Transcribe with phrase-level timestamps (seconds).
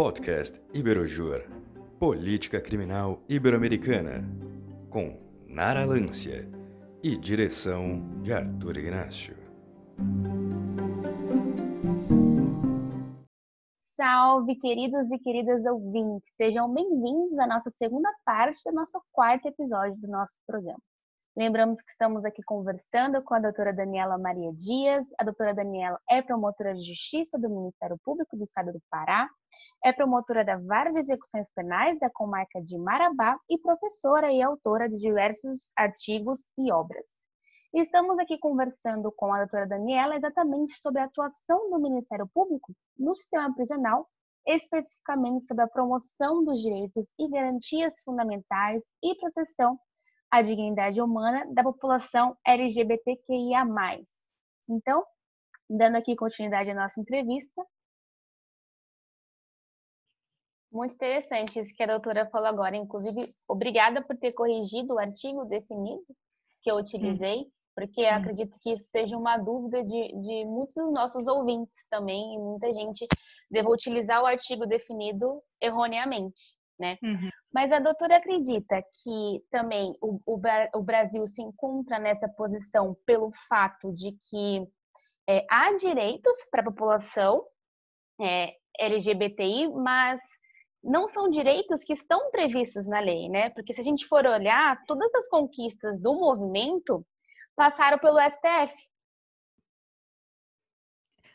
[0.00, 1.42] Podcast Iberojur,
[1.98, 4.24] Política Criminal Ibero-Americana,
[4.88, 6.48] com Nara Lância
[7.02, 9.36] e direção de Arthur Ignacio.
[13.78, 16.32] Salve, queridos e queridas ouvintes!
[16.34, 20.80] Sejam bem-vindos à nossa segunda parte do nosso quarto episódio do nosso programa.
[21.36, 25.06] Lembramos que estamos aqui conversando com a doutora Daniela Maria Dias.
[25.16, 29.28] A doutora Daniela é promotora de justiça do Ministério Público do Estado do Pará,
[29.84, 34.88] é promotora da Vara de Execuções Penais da comarca de Marabá e professora e autora
[34.88, 37.06] de diversos artigos e obras.
[37.72, 43.14] Estamos aqui conversando com a doutora Daniela exatamente sobre a atuação do Ministério Público no
[43.14, 44.08] sistema prisional,
[44.44, 49.78] especificamente sobre a promoção dos direitos e garantias fundamentais e proteção
[50.30, 53.64] a dignidade humana da população LGBTQIA+.
[54.68, 55.04] Então,
[55.68, 57.66] dando aqui continuidade à nossa entrevista.
[60.72, 62.76] Muito interessante isso que a doutora falou agora.
[62.76, 66.06] Inclusive, obrigada por ter corrigido o artigo definido
[66.62, 67.50] que eu utilizei, hum.
[67.74, 68.14] porque hum.
[68.14, 72.72] acredito que isso seja uma dúvida de, de muitos dos nossos ouvintes também, e muita
[72.72, 73.04] gente
[73.50, 76.98] deva utilizar o artigo definido erroneamente né?
[77.02, 77.30] Uhum.
[77.52, 80.40] Mas a doutora acredita que também o, o,
[80.74, 84.66] o, Brasil se encontra nessa posição pelo fato de que
[85.28, 87.44] é, há direitos para a população
[88.20, 90.20] é, LGBTI, mas
[90.82, 93.50] não são direitos que estão previstos na lei, né?
[93.50, 97.04] Porque se a gente for olhar, todas as conquistas do movimento
[97.54, 98.74] passaram pelo STF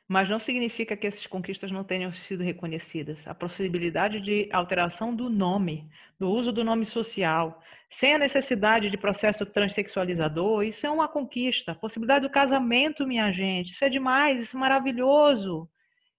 [0.08, 3.28] mas não significa que essas conquistas não tenham sido reconhecidas.
[3.28, 5.90] A possibilidade de alteração do nome,
[6.20, 11.72] do uso do nome social, sem a necessidade de processo transexualizador, isso é uma conquista.
[11.72, 15.68] A possibilidade do casamento, minha gente, isso é demais, isso é maravilhoso.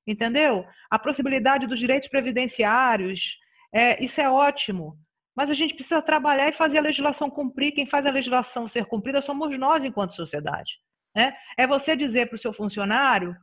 [0.04, 0.66] Entendeu?
[0.90, 3.38] A possibilidade dos direitos previdenciários,
[3.72, 4.98] é, isso é ótimo.
[5.34, 7.72] Mas a gente precisa trabalhar e fazer a legislação cumprir.
[7.72, 10.80] Quem faz a legislação ser cumprida somos nós, enquanto sociedade.
[11.14, 11.36] Né?
[11.56, 13.36] É você dizer para o seu funcionário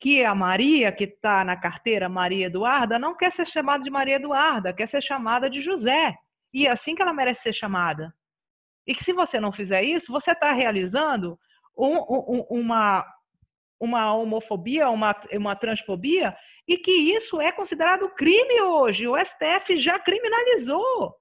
[0.00, 4.16] que a Maria, que está na carteira Maria Eduarda, não quer ser chamada de Maria
[4.16, 6.16] Eduarda, quer ser chamada de José.
[6.52, 8.14] E é assim que ela merece ser chamada.
[8.86, 11.38] E que se você não fizer isso, você está realizando
[11.76, 13.04] um, um, uma,
[13.80, 19.08] uma homofobia, uma, uma transfobia, e que isso é considerado crime hoje.
[19.08, 21.14] O STF já criminalizou.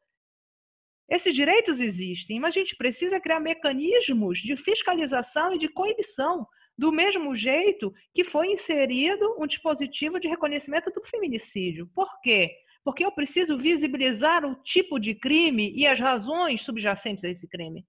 [1.09, 6.45] Esses direitos existem, mas a gente precisa criar mecanismos de fiscalização e de coibição
[6.77, 11.89] do mesmo jeito que foi inserido um dispositivo de reconhecimento do feminicídio.
[11.95, 12.55] Por quê?
[12.83, 17.85] Porque eu preciso visibilizar o tipo de crime e as razões subjacentes a esse crime.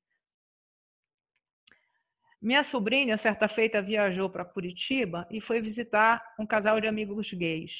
[2.41, 7.72] Minha sobrinha, certa feita, viajou para Curitiba e foi visitar um casal de amigos gays.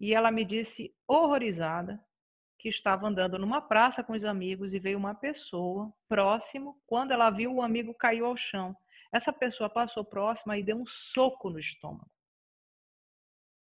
[0.00, 2.00] E ela me disse, horrorizada,
[2.58, 6.76] que estava andando numa praça com os amigos e veio uma pessoa próximo.
[6.86, 8.76] Quando ela viu, o amigo caiu ao chão.
[9.14, 12.10] Essa pessoa passou próxima e deu um soco no estômago.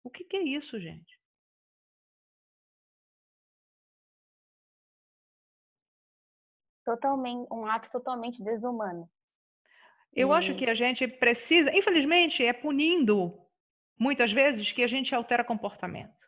[0.04, 1.20] O que, que é isso, gente?
[6.84, 9.08] Totalmente, um ato totalmente desumano.
[10.12, 10.32] Eu e...
[10.32, 13.40] acho que a gente precisa, infelizmente, é punindo
[14.00, 16.26] muitas vezes que a gente altera comportamento.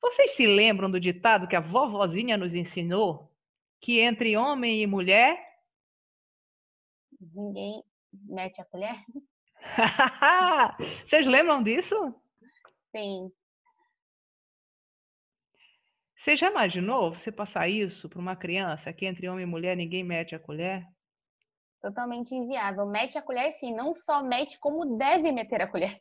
[0.00, 3.32] Vocês se lembram do ditado que a vovozinha nos ensinou?
[3.80, 5.38] Que entre homem e mulher.
[7.20, 8.96] Ninguém mete a colher?
[11.06, 11.94] Vocês lembram disso?
[12.94, 13.30] Sim.
[16.16, 20.04] Você já imaginou você passar isso para uma criança que entre homem e mulher ninguém
[20.04, 20.86] mete a colher?
[21.80, 22.86] Totalmente inviável.
[22.86, 26.00] Mete a colher sim, não só mete como deve meter a colher.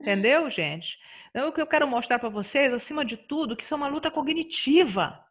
[0.00, 0.96] Entendeu, gente?
[1.30, 3.88] Então, o que eu quero mostrar para vocês, acima de tudo, que isso é uma
[3.88, 5.24] luta cognitiva.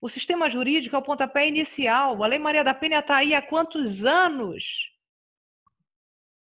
[0.00, 2.22] O sistema jurídico é o pontapé inicial.
[2.22, 4.93] A Lei Maria da Penha está aí há quantos anos?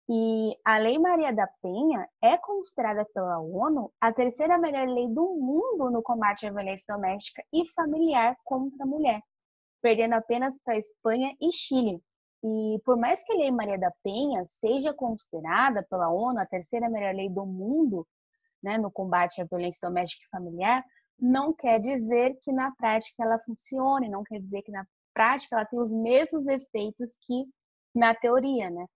[0.08, 5.34] E a Lei Maria da Penha é considerada pela ONU a terceira melhor lei do
[5.34, 9.22] mundo no combate à violência doméstica e familiar contra a mulher,
[9.80, 12.02] perdendo apenas para Espanha e Chile.
[12.44, 16.90] E por mais que a Lei Maria da Penha seja considerada pela ONU a terceira
[16.90, 18.06] melhor lei do mundo
[18.62, 20.84] né, no combate à violência doméstica e familiar,
[21.18, 24.84] não quer dizer que na prática ela funcione, não quer dizer que na
[25.14, 27.44] prática ela tem os mesmos efeitos que
[27.94, 28.86] na teoria, né?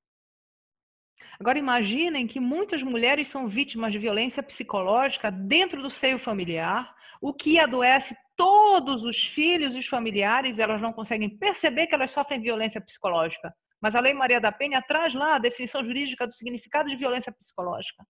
[1.38, 7.32] Agora imaginem que muitas mulheres são vítimas de violência psicológica dentro do seio familiar, o
[7.32, 12.40] que adoece todos os filhos e os familiares, elas não conseguem perceber que elas sofrem
[12.40, 13.54] violência psicológica.
[13.80, 17.32] Mas a Lei Maria da Penha traz lá a definição jurídica do significado de violência
[17.32, 18.04] psicológica.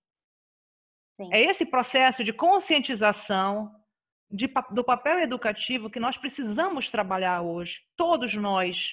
[1.16, 1.28] Sim.
[1.32, 3.72] É esse processo de conscientização
[4.30, 8.90] de, do papel educativo que nós precisamos trabalhar hoje, todos nós,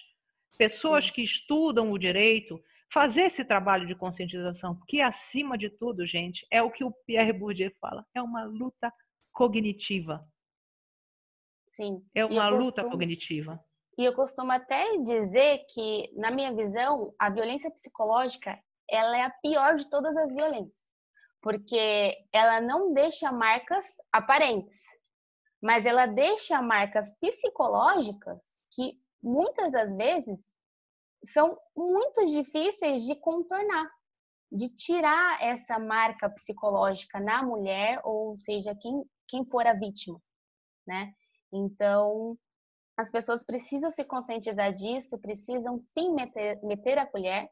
[0.57, 1.13] pessoas Sim.
[1.13, 2.61] que estudam o direito,
[2.93, 7.33] fazer esse trabalho de conscientização, porque acima de tudo, gente, é o que o Pierre
[7.33, 8.93] Bourdieu fala, é uma luta
[9.31, 10.23] cognitiva.
[11.69, 12.05] Sim.
[12.13, 13.59] É uma luta cognitiva.
[13.97, 19.29] E eu costumo até dizer que, na minha visão, a violência psicológica ela é a
[19.41, 20.77] pior de todas as violências,
[21.41, 24.79] porque ela não deixa marcas aparentes,
[25.61, 30.52] mas ela deixa marcas psicológicas que muitas das vezes
[31.25, 33.89] são muito difíceis de contornar,
[34.51, 40.21] de tirar essa marca psicológica na mulher, ou seja, quem, quem for a vítima,
[40.85, 41.13] né?
[41.51, 42.37] Então,
[42.97, 47.49] as pessoas precisam se conscientizar disso, precisam sim meter, meter a colher,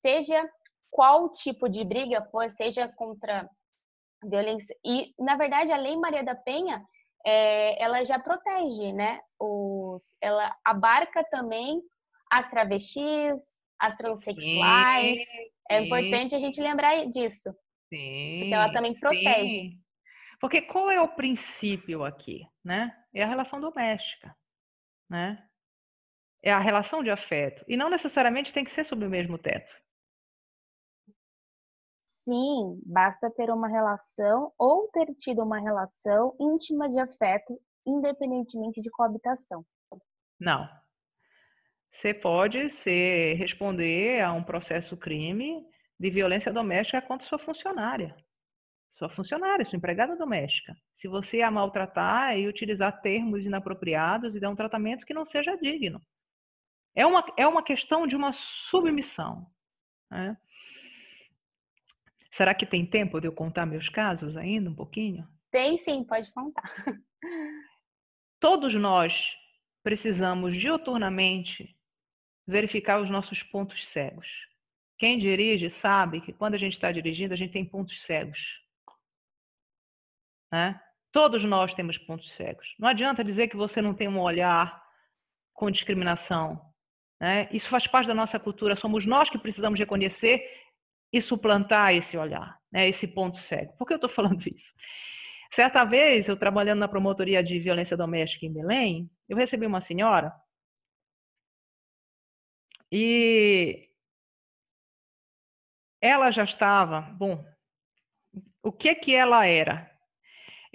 [0.00, 0.48] seja
[0.90, 3.48] qual tipo de briga for, seja contra
[4.22, 4.76] violência.
[4.84, 6.84] E, na verdade, a Lei Maria da Penha,
[7.24, 9.20] é, ela já protege, né?
[9.38, 11.82] Os, ela abarca também
[12.30, 13.42] as travestis,
[13.78, 15.18] as transexuais.
[15.20, 17.50] Sim, é importante a gente lembrar disso.
[17.88, 19.46] Sim, porque ela também protege.
[19.46, 19.80] Sim.
[20.40, 22.94] Porque qual é o princípio aqui, né?
[23.14, 24.36] É a relação doméstica,
[25.08, 25.42] né?
[26.42, 27.64] É a relação de afeto.
[27.66, 29.72] E não necessariamente tem que ser sob o mesmo teto.
[32.04, 38.90] Sim, basta ter uma relação ou ter tido uma relação íntima de afeto, independentemente de
[38.90, 39.64] coabitação.
[40.38, 40.68] Não.
[41.96, 45.66] Você pode ser, responder a um processo crime
[45.98, 48.14] de violência doméstica contra sua funcionária
[48.96, 50.74] sua funcionária, sua empregada doméstica.
[50.94, 55.54] Se você a maltratar e utilizar termos inapropriados e dar um tratamento que não seja
[55.56, 56.00] digno.
[56.94, 59.46] É uma, é uma questão de uma submissão.
[60.10, 60.34] Né?
[62.30, 65.28] Será que tem tempo de eu contar meus casos ainda um pouquinho?
[65.50, 66.72] Tem sim, pode contar.
[68.40, 69.36] Todos nós
[69.82, 71.75] precisamos dioturnamente
[72.46, 74.28] verificar os nossos pontos cegos.
[74.98, 78.62] Quem dirige sabe que quando a gente está dirigindo, a gente tem pontos cegos.
[80.50, 80.80] Né?
[81.12, 82.74] Todos nós temos pontos cegos.
[82.78, 84.82] Não adianta dizer que você não tem um olhar
[85.52, 86.60] com discriminação.
[87.20, 87.48] Né?
[87.50, 88.76] Isso faz parte da nossa cultura.
[88.76, 90.42] Somos nós que precisamos reconhecer
[91.12, 92.88] e suplantar esse olhar, né?
[92.88, 93.74] esse ponto cego.
[93.76, 94.74] Por que eu estou falando isso?
[95.50, 100.34] Certa vez, eu trabalhando na promotoria de violência doméstica em Belém, eu recebi uma senhora
[102.90, 103.88] e
[106.00, 107.44] ela já estava, bom,
[108.62, 109.96] o que que ela era?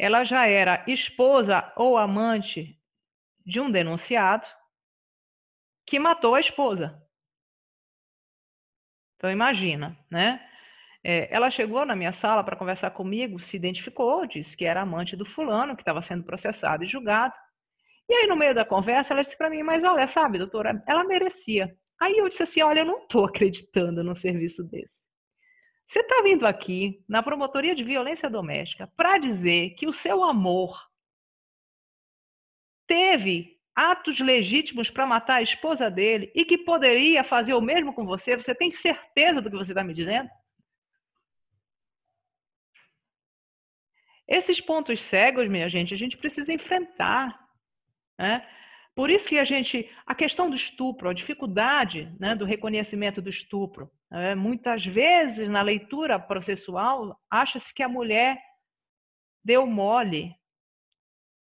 [0.01, 2.75] ela já era esposa ou amante
[3.45, 4.47] de um denunciado
[5.85, 6.99] que matou a esposa.
[9.15, 10.43] Então imagina, né?
[11.03, 15.15] É, ela chegou na minha sala para conversar comigo, se identificou, disse que era amante
[15.15, 17.35] do fulano, que estava sendo processado e julgado.
[18.09, 21.03] E aí, no meio da conversa, ela disse para mim, mas olha, sabe, doutora, ela
[21.03, 21.75] merecia.
[22.01, 25.03] Aí eu disse assim, olha, eu não estou acreditando num serviço desse.
[25.85, 30.89] Você está vindo aqui na promotoria de violência doméstica para dizer que o seu amor
[32.87, 38.03] teve atos legítimos para matar a esposa dele e que poderia fazer o mesmo com
[38.03, 38.35] você?
[38.35, 40.29] Você tem certeza do que você está me dizendo?
[44.27, 47.39] Esses pontos cegos, minha gente, a gente precisa enfrentar.
[48.17, 48.47] Né?
[48.95, 53.29] Por isso que a gente, a questão do estupro, a dificuldade né, do reconhecimento do
[53.29, 58.37] estupro, né, muitas vezes na leitura processual acha-se que a mulher
[59.43, 60.35] deu mole,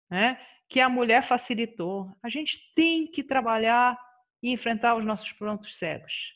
[0.09, 0.39] né,
[0.69, 2.09] que a mulher facilitou.
[2.23, 3.99] A gente tem que trabalhar
[4.41, 6.33] e enfrentar os nossos pontos cegos.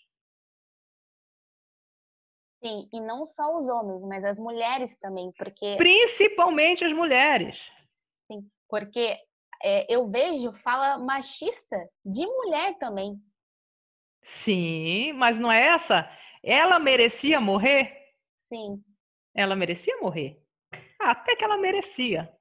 [2.61, 7.57] Sim, e não só os homens, mas as mulheres também, porque principalmente as mulheres.
[8.29, 9.17] Sim, porque
[9.65, 13.19] é, eu vejo fala machista de mulher também.
[14.21, 16.07] Sim, mas não é essa?
[16.43, 18.13] Ela merecia morrer?
[18.37, 18.83] Sim.
[19.33, 20.39] Ela merecia morrer?
[20.99, 22.31] até que ela merecia.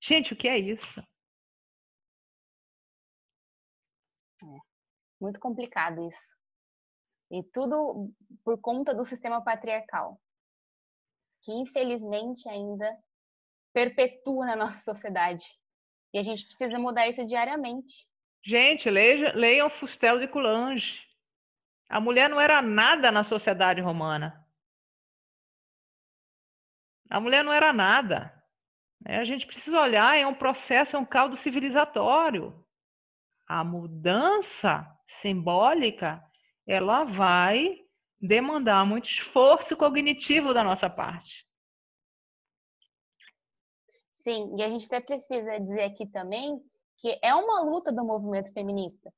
[0.00, 1.00] Gente, o que é isso?
[4.42, 4.58] É,
[5.20, 6.36] muito complicado isso.
[7.30, 8.12] E tudo
[8.44, 10.20] por conta do sistema patriarcal,
[11.42, 12.98] que infelizmente ainda
[13.72, 15.44] perpetua na nossa sociedade.
[16.12, 18.06] E a gente precisa mudar isso diariamente.
[18.44, 21.00] Gente, leia, leiam Fustel de Coulanges.
[21.88, 24.44] A mulher não era nada na sociedade romana.
[27.08, 28.32] A mulher não era nada.
[29.06, 32.64] É, a gente precisa olhar, é um processo, é um caldo civilizatório.
[33.46, 36.22] A mudança simbólica,
[36.66, 37.78] ela vai
[38.20, 41.44] demandar muito esforço cognitivo da nossa parte.
[44.22, 46.60] Sim, e a gente até precisa dizer aqui também
[46.98, 49.12] que é uma luta do movimento feminista,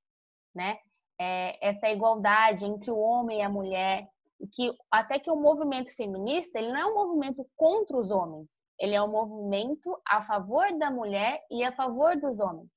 [0.54, 0.78] né?
[1.20, 4.08] É essa igualdade entre o homem e a mulher,
[4.52, 8.94] que até que o movimento feminista ele não é um movimento contra os homens, ele
[8.94, 12.70] é um movimento a favor da mulher e a favor dos homens.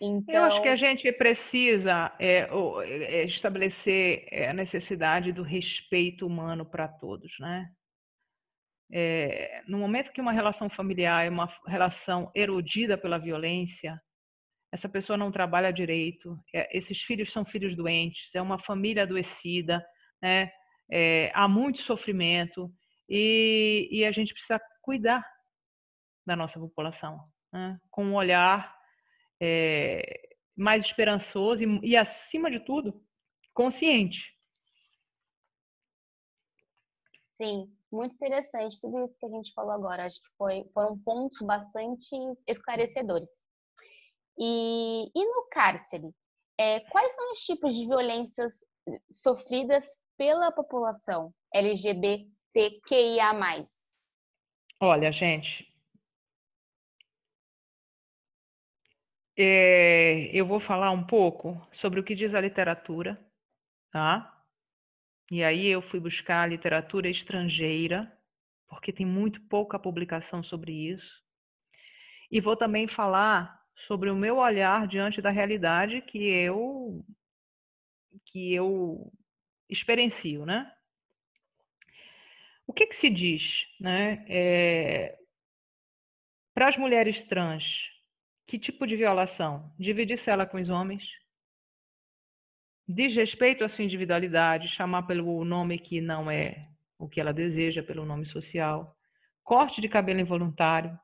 [0.00, 0.34] Então...
[0.34, 6.26] Eu acho que a então gente precisa é, é, estabelecer é, a necessidade do respeito
[6.26, 7.70] humano para todos, né?
[8.94, 13.98] É, no momento que uma relação familiar é uma relação erodida pela violência,
[14.70, 19.84] essa pessoa não trabalha direito, é, esses filhos são filhos doentes, é uma família adoecida,
[20.20, 20.52] né?
[20.90, 22.70] É, há muito sofrimento
[23.08, 25.24] e, e, a gente precisa cuidar
[26.26, 27.18] da nossa população,
[27.50, 27.78] né?
[27.90, 28.76] com um olhar
[30.54, 33.02] mais esperançoso e, e, acima de tudo,
[33.54, 34.36] consciente.
[37.40, 40.06] Sim, muito interessante tudo isso que a gente falou agora.
[40.06, 43.28] Acho que foi, foram pontos bastante esclarecedores.
[44.38, 46.10] E, e no cárcere,
[46.58, 48.54] é, quais são os tipos de violências
[49.10, 53.32] sofridas pela população LGBTQIA+.
[54.80, 55.72] Olha, gente,
[59.36, 63.18] é, eu vou falar um pouco sobre o que diz a literatura,
[63.90, 64.41] tá?
[65.32, 68.06] E aí eu fui buscar literatura estrangeira,
[68.68, 71.22] porque tem muito pouca publicação sobre isso.
[72.30, 77.02] E vou também falar sobre o meu olhar diante da realidade que eu
[78.26, 79.10] que eu
[79.70, 80.70] experiencio, né?
[82.66, 84.26] O que, que se diz, né?
[84.28, 85.18] É,
[86.54, 87.90] Para as mulheres trans,
[88.46, 89.74] que tipo de violação?
[89.78, 91.21] Dividir cela com os homens?
[92.86, 98.04] Desrespeito à sua individualidade, chamar pelo nome que não é o que ela deseja, pelo
[98.04, 98.96] nome social.
[99.42, 100.98] Corte de cabelo involuntário.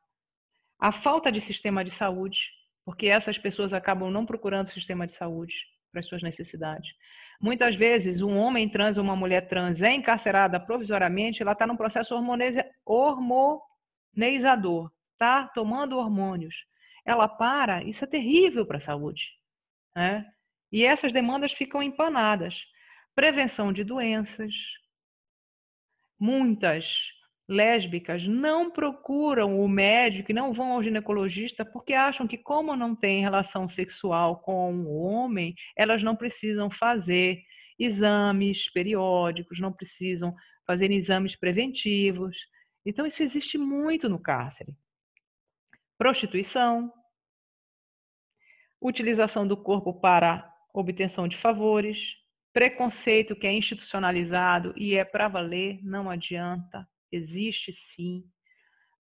[0.78, 2.50] A falta de sistema de saúde,
[2.84, 5.54] porque essas pessoas acabam não procurando sistema de saúde
[5.90, 6.90] para as suas necessidades.
[7.40, 11.76] Muitas vezes, um homem trans ou uma mulher trans é encarcerada provisoriamente, ela está num
[11.76, 12.14] processo
[12.84, 16.66] hormonizador, está tomando hormônios.
[17.04, 19.30] Ela para, isso é terrível para a saúde.
[19.94, 20.26] Né?
[20.70, 22.54] E essas demandas ficam empanadas.
[23.14, 24.52] Prevenção de doenças.
[26.18, 27.08] Muitas
[27.48, 32.94] lésbicas não procuram o médico e não vão ao ginecologista porque acham que, como não
[32.94, 37.42] tem relação sexual com o homem, elas não precisam fazer
[37.78, 40.34] exames periódicos, não precisam
[40.66, 42.36] fazer exames preventivos.
[42.84, 44.76] Então, isso existe muito no cárcere.
[45.96, 46.92] Prostituição,
[48.80, 52.16] utilização do corpo para obtenção de favores,
[52.52, 58.24] preconceito que é institucionalizado e é para valer, não adianta existe sim.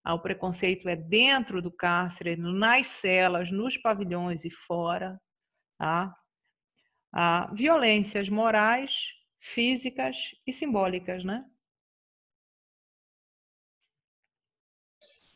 [0.04, 5.20] Ah, o preconceito é dentro do cárcere, nas celas, nos pavilhões e fora.
[5.76, 6.14] Tá?
[7.12, 8.92] Ah, violências morais,
[9.40, 10.16] físicas
[10.46, 11.44] e simbólicas, né?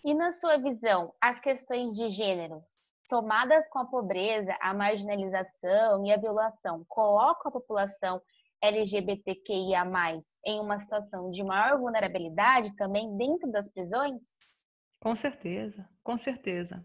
[0.04, 2.64] E na sua visão, as questões de gênero,
[3.12, 8.22] somadas com a pobreza, a marginalização e a violação, colocam a população
[8.62, 9.84] LGBTQIA+,
[10.46, 14.22] em uma situação de maior vulnerabilidade também dentro das prisões?
[14.98, 16.82] Com certeza, com certeza.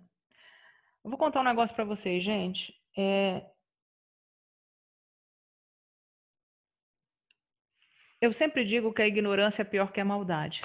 [1.01, 2.73] Eu vou contar um negócio para vocês, gente.
[2.97, 3.49] É...
[8.19, 10.61] Eu sempre digo que a ignorância é pior que a maldade.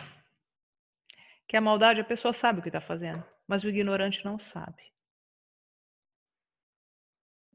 [1.47, 4.92] Que a maldade a pessoa sabe o que está fazendo, mas o ignorante não sabe.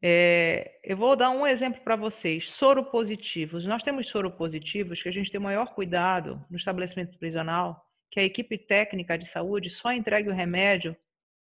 [0.01, 2.51] É, eu vou dar um exemplo para vocês.
[2.51, 3.66] Soropositivos.
[3.66, 8.24] Nós temos soropositivos que a gente tem o maior cuidado no estabelecimento prisional, que a
[8.24, 10.96] equipe técnica de saúde só entregue o remédio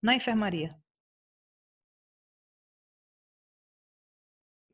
[0.02, 0.76] na enfermaria.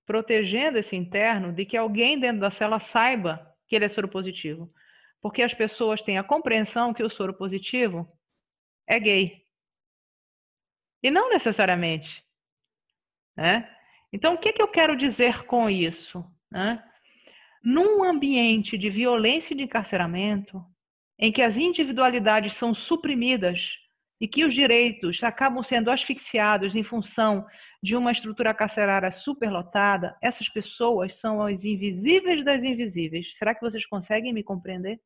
[0.06, 4.74] Protegendo esse interno de que alguém dentro da cela saiba que ele é soropositivo.
[5.22, 8.08] Porque as pessoas têm a compreensão que o soropositivo
[8.88, 9.46] é gay.
[11.04, 12.27] E não necessariamente.
[13.38, 13.70] Né?
[14.12, 16.26] Então, o que, que eu quero dizer com isso?
[16.52, 16.84] Né?
[17.64, 20.66] Num ambiente de violência e de encarceramento,
[21.20, 23.78] em que as individualidades são suprimidas
[24.20, 27.46] e que os direitos acabam sendo asfixiados em função
[27.84, 33.38] de uma estrutura carcerária superlotada, essas pessoas são as invisíveis das invisíveis.
[33.38, 35.00] Será que vocês conseguem me compreender?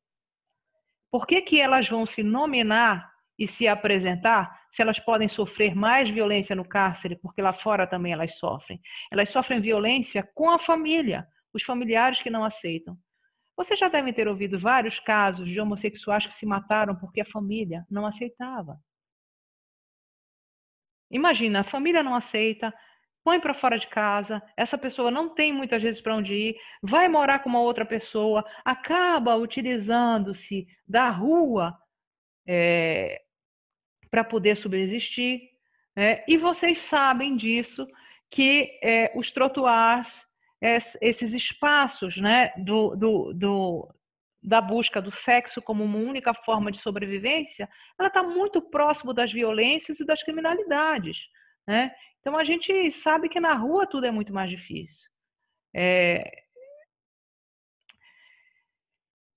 [1.10, 6.08] Por que, que elas vão se nominar e se apresentar, se elas podem sofrer mais
[6.08, 8.80] violência no cárcere, porque lá fora também elas sofrem.
[9.10, 12.96] Elas sofrem violência com a família, os familiares que não aceitam.
[13.54, 17.84] Vocês já devem ter ouvido vários casos de homossexuais que se mataram porque a família
[17.90, 18.80] não aceitava.
[21.10, 22.72] Imagina, a família não aceita,
[23.22, 27.08] põe para fora de casa, essa pessoa não tem muitas vezes para onde ir, vai
[27.08, 31.78] morar com uma outra pessoa, acaba utilizando-se da rua
[32.48, 33.21] é,
[34.12, 35.50] para poder subsistir.
[35.96, 37.88] É, e vocês sabem disso,
[38.30, 40.22] que é, os trotuars,
[40.60, 43.94] esses espaços né, do, do, do,
[44.42, 49.32] da busca do sexo como uma única forma de sobrevivência, ela está muito próximo das
[49.32, 51.26] violências e das criminalidades.
[51.66, 51.90] Né?
[52.20, 55.10] Então a gente sabe que na rua tudo é muito mais difícil.
[55.74, 56.42] É...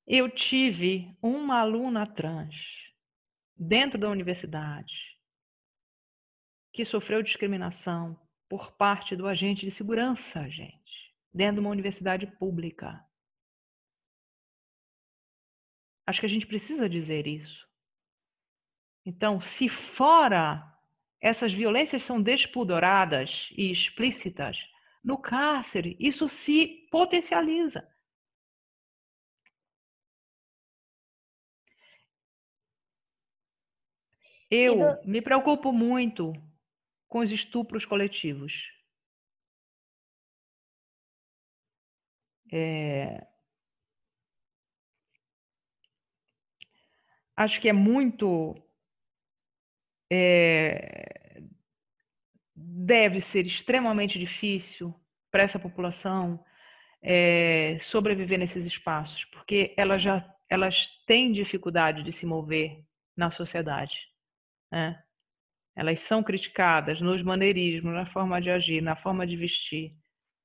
[0.06, 2.85] Eu tive uma aluna trans
[3.56, 4.94] dentro da universidade
[6.74, 8.20] que sofreu discriminação
[8.50, 13.04] por parte do agente de segurança, gente, dentro de uma universidade pública.
[16.06, 17.68] Acho que a gente precisa dizer isso.
[19.06, 20.72] Então, se fora
[21.22, 24.58] essas violências são despudoradas e explícitas,
[25.04, 27.88] no cárcere isso se potencializa.
[34.56, 36.34] Eu me preocupo muito
[37.10, 38.54] com os estupros coletivos.
[42.52, 43.26] É...
[47.36, 48.56] Acho que é muito.
[50.10, 51.42] É...
[52.56, 54.94] Deve ser extremamente difícil
[55.30, 56.44] para essa população
[57.02, 57.78] é...
[57.82, 62.86] sobreviver nesses espaços, porque elas já elas têm dificuldade de se mover
[63.18, 64.15] na sociedade.
[64.76, 65.02] Né?
[65.74, 69.96] Elas são criticadas nos maneirismos, na forma de agir, na forma de vestir.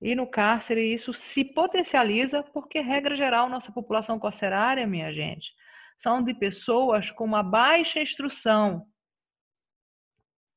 [0.00, 5.52] E no cárcere isso se potencializa porque, regra geral, nossa população carcerária, minha gente,
[5.99, 8.87] são de pessoas com uma baixa instrução.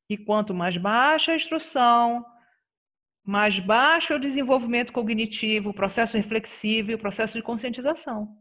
[0.08, 2.24] E quanto mais baixa a instrução,
[3.24, 8.38] mais baixo é o desenvolvimento cognitivo, o processo reflexivo e o processo de conscientização.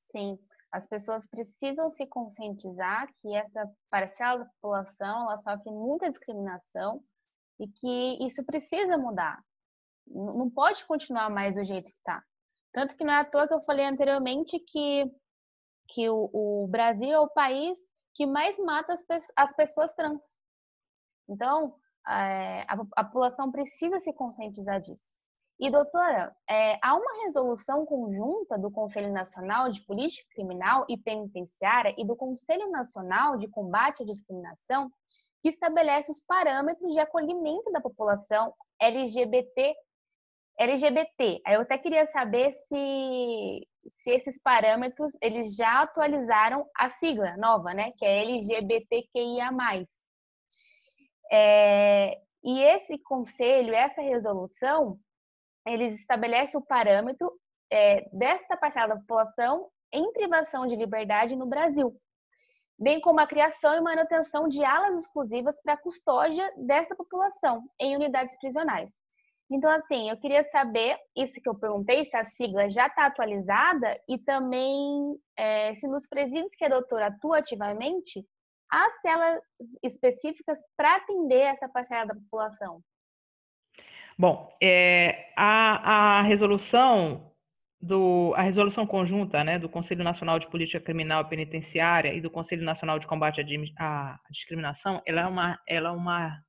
[0.00, 0.36] Sim
[0.74, 7.00] as pessoas precisam se conscientizar que essa parcela da população ela sofre muita discriminação
[7.60, 9.40] e que isso precisa mudar.
[10.04, 12.20] Não pode continuar mais do jeito que está.
[12.72, 15.04] Tanto que não é à toa que eu falei anteriormente que,
[15.90, 17.78] que o, o Brasil é o país
[18.12, 20.20] que mais mata as, as pessoas trans.
[21.28, 21.76] Então,
[22.08, 25.16] é, a, a população precisa se conscientizar disso.
[25.58, 31.94] E, doutora, é, há uma resolução conjunta do Conselho Nacional de Política Criminal e Penitenciária
[31.96, 34.90] e do Conselho Nacional de Combate à Discriminação
[35.44, 39.74] que estabelece os parâmetros de acolhimento da população LGBT.
[40.58, 41.42] LGBT.
[41.46, 47.92] Eu até queria saber se, se esses parâmetros eles já atualizaram a sigla nova, né?
[47.98, 49.50] Que é LGBTQIA+.
[51.30, 54.98] É, e esse conselho, essa resolução,
[55.66, 57.32] eles estabelecem o parâmetro
[57.70, 61.94] é, desta parcela da população em privação de liberdade no Brasil,
[62.78, 67.96] bem como a criação e manutenção de alas exclusivas para a custódia dessa população em
[67.96, 68.90] unidades prisionais.
[69.50, 74.00] Então, assim, eu queria saber, isso que eu perguntei, se a sigla já está atualizada
[74.08, 78.26] e também é, se nos presídios que a doutora atua ativamente,
[78.70, 79.42] há celas
[79.82, 82.80] específicas para atender essa parcela da população.
[84.18, 87.32] Bom, é, a, a resolução
[87.84, 92.30] do, a resolução conjunta né, do Conselho Nacional de Política Criminal e Penitenciária e do
[92.30, 93.44] Conselho Nacional de Combate
[93.78, 96.42] à, Discriminação, ela é uma, ela é uma,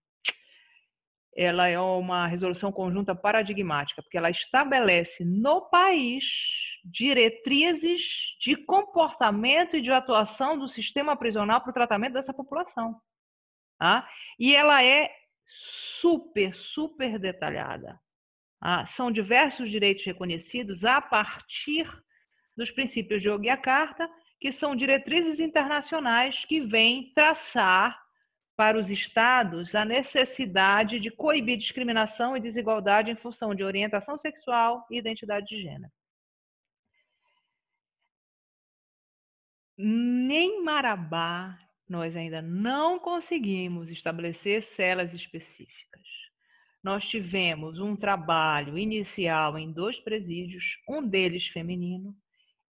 [1.36, 6.24] ela é uma resolução conjunta paradigmática, porque ela estabelece no país
[6.86, 8.02] diretrizes
[8.40, 12.96] de comportamento e de atuação do sistema prisional para o tratamento dessa população.
[13.78, 14.08] Tá?
[14.40, 15.12] E ela é
[15.58, 18.00] super, super detalhada.
[18.62, 21.88] Ah, são diversos direitos reconhecidos a partir
[22.56, 28.00] dos princípios de Yogyakarta, que são diretrizes internacionais que vêm traçar
[28.56, 34.86] para os estados a necessidade de coibir discriminação e desigualdade em função de orientação sexual
[34.90, 35.92] e identidade de gênero.
[39.78, 46.04] Nem Marabá, nós ainda não conseguimos estabelecer celas específicas.
[46.84, 52.16] Nós tivemos um trabalho inicial em dois presídios, um deles feminino,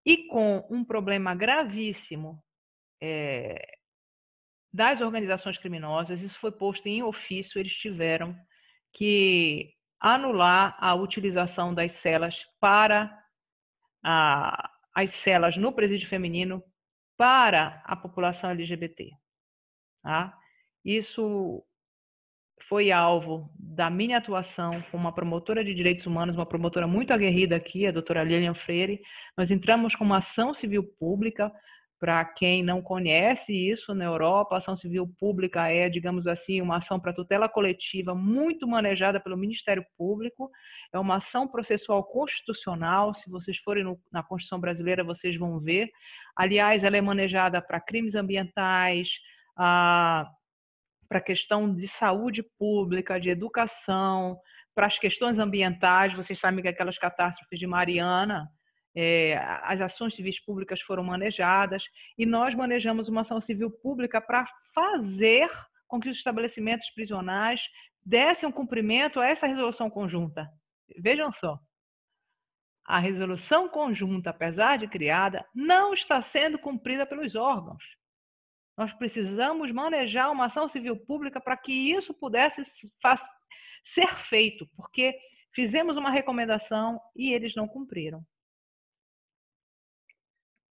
[0.06, 2.41] e com um problema gravíssimo
[3.01, 3.78] é,
[4.71, 8.36] das organizações criminosas, isso foi posto em ofício, eles tiveram
[8.93, 13.17] que anular a utilização das celas para
[14.04, 16.63] a, as celas no presídio feminino
[17.17, 19.12] para a população LGBT.
[20.04, 20.38] Tá?
[20.84, 21.63] Isso
[22.62, 27.56] foi alvo da minha atuação como uma promotora de direitos humanos, uma promotora muito aguerrida
[27.56, 29.01] aqui, a doutora Lilian Freire.
[29.38, 31.51] Nós entramos com uma ação civil pública.
[31.97, 36.77] Para quem não conhece isso na Europa, a ação civil pública é, digamos assim, uma
[36.77, 40.51] ação para tutela coletiva muito manejada pelo Ministério Público.
[40.93, 43.13] É uma ação processual constitucional.
[43.13, 45.89] Se vocês forem no, na Constituição brasileira, vocês vão ver.
[46.36, 49.10] Aliás, ela é manejada para crimes ambientais,
[49.55, 54.38] para questão de saúde pública, de educação,
[54.75, 56.13] para as questões ambientais.
[56.13, 58.49] Vocês sabem que aquelas catástrofes de Mariana,
[58.95, 61.84] é, as ações civis públicas foram manejadas
[62.17, 65.49] e nós manejamos uma ação civil pública para fazer
[65.88, 67.62] com que os estabelecimentos prisionais
[68.03, 70.49] dessem um cumprimento a essa resolução conjunta.
[70.97, 71.60] Vejam só.
[72.86, 77.84] A resolução conjunta, apesar de criada, não está sendo cumprida pelos órgãos.
[78.77, 82.62] Nós precisamos manejar uma ação civil pública para que isso pudesse
[83.84, 85.17] ser feito, porque
[85.53, 88.23] fizemos uma recomendação e eles não cumpriram.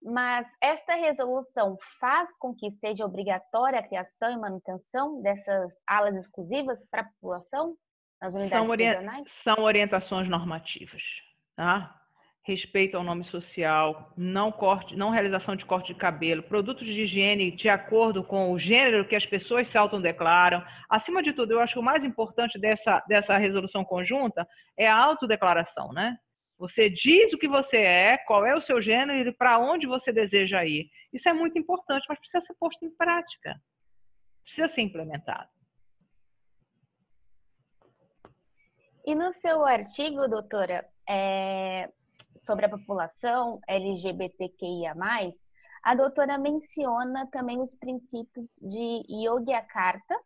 [0.04, 6.86] Mas esta resolução faz com que seja obrigatória a criação e manutenção dessas alas exclusivas
[6.90, 7.74] para a população
[8.20, 9.32] nas unidades são prisionais?
[9.32, 11.02] São orientações normativas,
[11.56, 11.98] tá?
[12.44, 17.50] respeito ao nome social, não corte, não realização de corte de cabelo, produtos de higiene
[17.50, 20.62] de acordo com o gênero que as pessoas se autodeclaram.
[20.90, 24.94] Acima de tudo, eu acho que o mais importante dessa, dessa resolução conjunta é a
[24.94, 26.18] autodeclaração, né?
[26.58, 30.12] Você diz o que você é, qual é o seu gênero e para onde você
[30.12, 30.88] deseja ir.
[31.12, 33.60] Isso é muito importante, mas precisa ser posto em prática.
[34.42, 35.48] Precisa ser implementado.
[39.06, 41.92] E no seu artigo, doutora, é,
[42.38, 44.94] sobre a população LGBTQIA+,
[45.82, 50.18] a doutora menciona também os princípios de Yogyakarta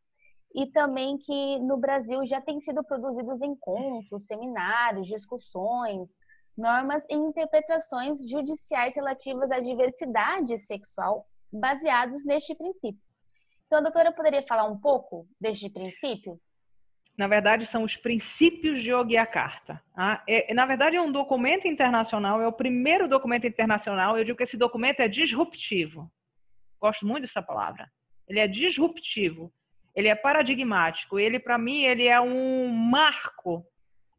[0.55, 6.09] e também que no Brasil já têm sido produzidos encontros, seminários, discussões,
[6.57, 13.01] normas e interpretações judiciais relativas à diversidade sexual baseados neste princípio.
[13.67, 16.41] Então, a doutora poderia falar um pouco deste princípio?
[17.19, 19.83] na verdade, são os princípios de Yogyakarta.
[19.93, 20.23] Tá?
[20.29, 24.17] É, na verdade, é um documento internacional, é o primeiro documento internacional.
[24.17, 26.09] Eu digo que esse documento é disruptivo.
[26.81, 27.91] Gosto muito dessa palavra.
[28.29, 29.53] Ele é disruptivo,
[29.99, 31.19] ele é paradigmático.
[31.19, 33.67] Ele, para mim, ele é um marco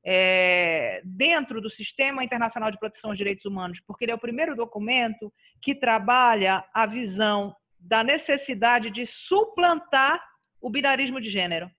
[0.04, 4.56] é, dentro do Sistema Internacional de Proteção aos Direitos Humanos, porque ele é o primeiro
[4.56, 10.22] documento que trabalha a visão da necessidade de suplantar
[10.62, 11.72] o binarismo de gênero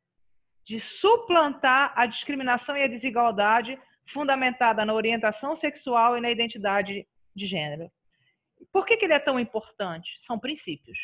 [0.70, 7.46] de suplantar a discriminação e a desigualdade fundamentada na orientação sexual e na identidade de
[7.46, 7.90] gênero.
[8.72, 10.16] Por que, que ele é tão importante?
[10.20, 10.96] São princípios.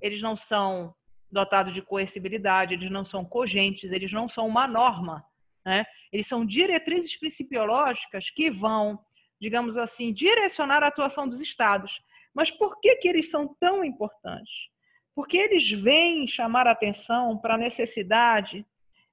[0.00, 0.92] Eles não são
[1.30, 5.24] dotados de coercibilidade, eles não são cogentes, eles não são uma norma.
[5.64, 5.84] Né?
[6.12, 8.98] Eles são diretrizes principiológicas que vão,
[9.40, 12.02] digamos assim, direcionar a atuação dos estados.
[12.34, 14.70] Mas por que, que eles são tão importantes?
[15.14, 18.64] Porque eles vêm chamar atenção para a necessidade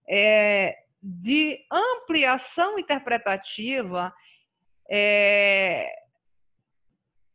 [0.08, 4.14] é, de ampliação interpretativa
[4.90, 5.90] é,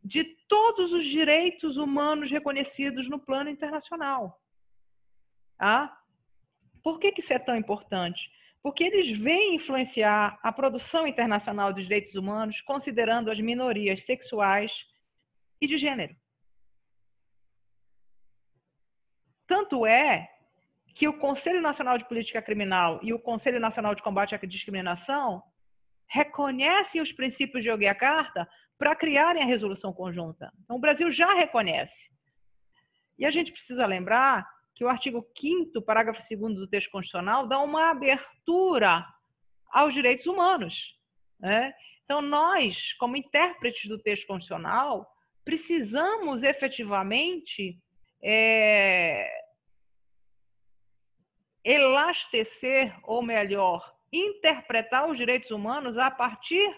[0.02, 4.41] de todos os direitos humanos reconhecidos no plano internacional.
[5.62, 5.96] Tá?
[6.83, 8.29] Por que, que isso é tão importante?
[8.61, 14.85] Porque eles vêm influenciar a produção internacional dos direitos humanos, considerando as minorias sexuais
[15.61, 16.16] e de gênero.
[19.46, 20.29] Tanto é
[20.96, 25.44] que o Conselho Nacional de Política Criminal e o Conselho Nacional de Combate à Discriminação
[26.09, 30.53] reconhecem os princípios de Yogyakarta para criarem a resolução conjunta.
[30.64, 32.11] Então, o Brasil já reconhece.
[33.16, 34.44] E a gente precisa lembrar
[34.82, 39.06] que o artigo 5 parágrafo 2 do texto constitucional dá uma abertura
[39.70, 40.98] aos direitos humanos.
[41.38, 41.72] Né?
[42.04, 45.08] Então, nós, como intérpretes do texto constitucional,
[45.44, 47.80] precisamos efetivamente
[48.20, 49.30] é,
[51.62, 56.68] elastecer, ou melhor, interpretar os direitos humanos a partir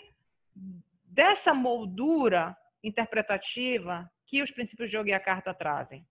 [1.06, 6.06] dessa moldura interpretativa que os princípios de Yogyakarta trazem.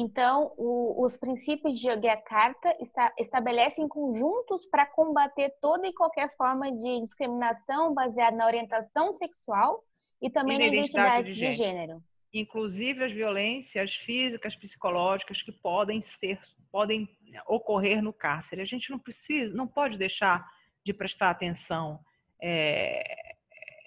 [0.00, 6.72] Então, o, os princípios de Yogyakarta esta, estabelecem conjuntos para combater toda e qualquer forma
[6.72, 9.84] de discriminação baseada na orientação sexual
[10.22, 11.92] e também e na identidade, identidade de, de gênero.
[11.92, 16.38] gênero inclusive as violências físicas, psicológicas que podem ser,
[16.70, 17.08] podem
[17.46, 18.62] ocorrer no cárcere.
[18.62, 20.48] A gente não precisa, não pode deixar
[20.84, 21.98] de prestar atenção
[22.40, 23.02] é,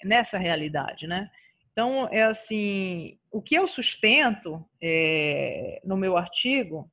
[0.04, 1.32] nessa realidade, né?
[1.74, 6.90] Então, é assim, o que eu sustento é, no meu artigo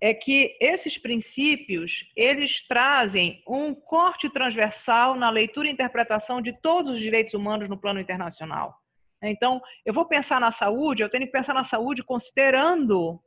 [0.00, 6.92] é que esses princípios eles trazem um corte transversal na leitura e interpretação de todos
[6.92, 8.74] os direitos humanos no plano internacional.
[9.22, 13.20] Então, eu vou pensar na saúde, eu tenho que pensar na saúde considerando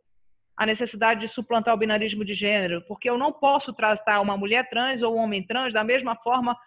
[0.56, 4.68] a necessidade de suplantar o binarismo de gênero, porque eu não posso tratar uma mulher
[4.70, 6.58] trans ou um homem trans da mesma forma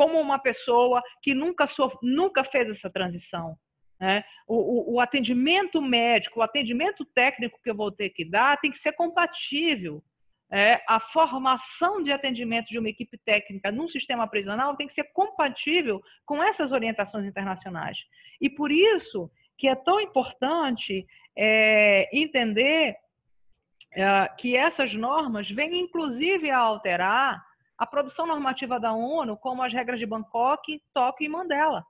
[0.00, 1.66] como uma pessoa que nunca,
[2.02, 3.54] nunca fez essa transição.
[4.00, 4.24] Né?
[4.48, 8.70] O, o, o, atendimento médico, o atendimento técnico que eu vou ter que dar tem
[8.70, 10.02] que ser compatível.
[10.50, 15.04] É, a formação de atendimento de uma equipe técnica num sistema prisional tem que ser
[15.12, 17.98] compatível com essas orientações internacionais.
[18.40, 22.96] E por isso que é tão importante é, entender
[23.94, 27.49] é, que essas normas vêm inclusive a alterar
[27.80, 31.82] a produção normativa da ONU, como as regras de Bangkok, Tóquio e Mandela.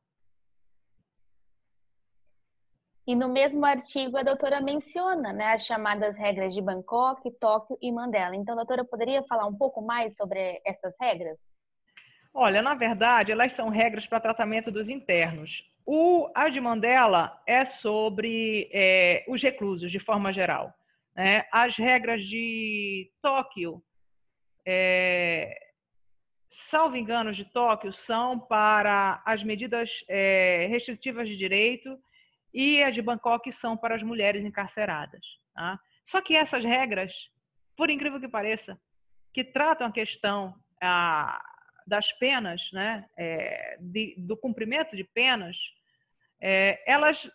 [3.04, 7.90] E no mesmo artigo, a doutora menciona né, as chamadas regras de Bangkok, Tóquio e
[7.90, 8.36] Mandela.
[8.36, 11.36] Então, doutora, poderia falar um pouco mais sobre essas regras?
[12.32, 15.68] Olha, na verdade, elas são regras para tratamento dos internos.
[15.84, 20.72] O, a de Mandela é sobre é, os reclusos, de forma geral.
[21.16, 21.44] Né?
[21.50, 23.82] As regras de Tóquio,
[24.64, 25.69] é,
[26.50, 31.96] salvo engano, de Tóquio, são para as medidas é, restritivas de direito
[32.52, 35.24] e a de Bangkok são para as mulheres encarceradas.
[35.54, 35.78] Tá?
[36.04, 37.14] Só que essas regras,
[37.76, 38.78] por incrível que pareça,
[39.32, 41.40] que tratam a questão a,
[41.86, 45.56] das penas, né, é, de, do cumprimento de penas,
[46.40, 47.30] é, elas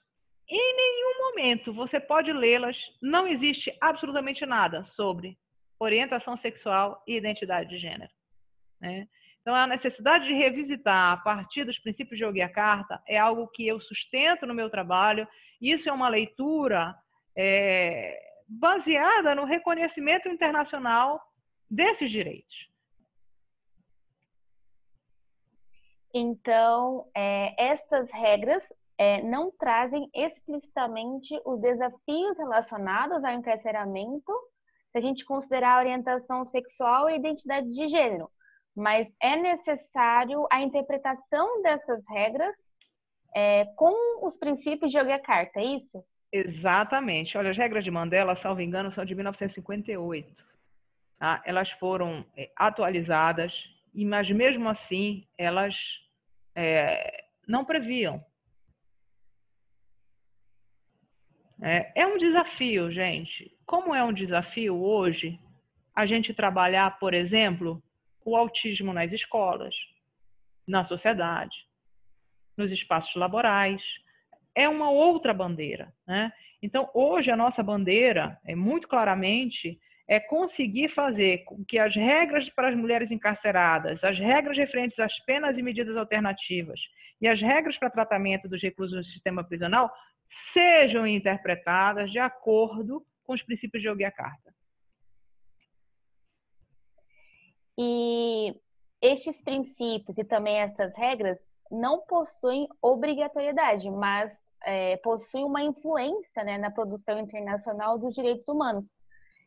[0.47, 5.37] em nenhum momento você pode lê-las, não existe absolutamente nada sobre
[5.79, 8.11] orientação sexual e identidade de gênero.
[8.79, 9.07] Né?
[9.45, 13.79] Então, a necessidade de revisitar a partir dos princípios de Yogyakarta é algo que eu
[13.79, 15.27] sustento no meu trabalho.
[15.61, 16.97] Isso é uma leitura
[17.37, 21.21] é, baseada no reconhecimento internacional
[21.69, 22.71] desses direitos.
[26.11, 28.63] Então, é, estas regras
[28.97, 34.33] é, não trazem explicitamente os desafios relacionados ao encarceramento
[34.91, 38.31] se a gente considerar a orientação sexual e identidade de gênero
[38.75, 42.55] mas é necessário a interpretação dessas regras
[43.35, 46.03] é, com os princípios de Yogyakarta, é isso?
[46.31, 47.37] Exatamente.
[47.37, 50.45] Olha, as regras de Mandela, salvo engano, são de 1958.
[51.17, 51.41] Tá?
[51.45, 56.01] Elas foram é, atualizadas, mas mesmo assim elas
[56.53, 58.23] é, não previam.
[61.61, 63.57] É, é um desafio, gente.
[63.65, 65.39] Como é um desafio hoje
[65.95, 67.81] a gente trabalhar, por exemplo,
[68.25, 69.75] o autismo nas escolas,
[70.67, 71.55] na sociedade,
[72.57, 73.83] nos espaços laborais.
[74.55, 75.93] É uma outra bandeira.
[76.07, 76.33] Né?
[76.61, 82.49] Então, hoje, a nossa bandeira, é muito claramente, é conseguir fazer com que as regras
[82.49, 86.79] para as mulheres encarceradas, as regras referentes às penas e medidas alternativas
[87.19, 89.91] e as regras para tratamento dos reclusos no sistema prisional
[90.27, 94.53] sejam interpretadas de acordo com os princípios de Yogyakarta.
[97.77, 98.55] E
[99.01, 101.37] estes princípios e também essas regras
[101.69, 104.31] não possuem obrigatoriedade, mas
[104.63, 108.87] é, possuem uma influência né, na produção internacional dos direitos humanos,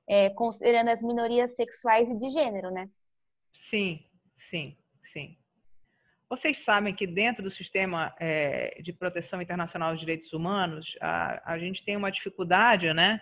[0.07, 2.89] é, considerando as minorias sexuais e de gênero, né?
[3.53, 4.05] Sim,
[4.37, 5.37] sim, sim.
[6.29, 11.59] Vocês sabem que dentro do sistema é, de proteção internacional dos direitos humanos, a, a
[11.59, 13.21] gente tem uma dificuldade, né,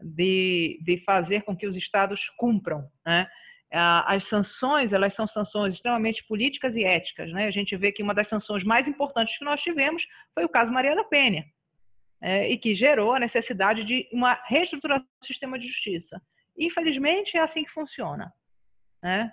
[0.00, 3.26] de, de fazer com que os estados cumpram, né?
[3.72, 7.32] As sanções, elas são sanções extremamente políticas e éticas.
[7.32, 7.46] Né?
[7.46, 10.70] A gente vê que uma das sanções mais importantes que nós tivemos foi o caso
[10.70, 11.46] Maria da Penha,
[12.20, 16.20] é, e que gerou a necessidade de uma reestruturação do sistema de justiça.
[16.56, 18.32] Infelizmente, é assim que funciona.
[19.02, 19.32] Né?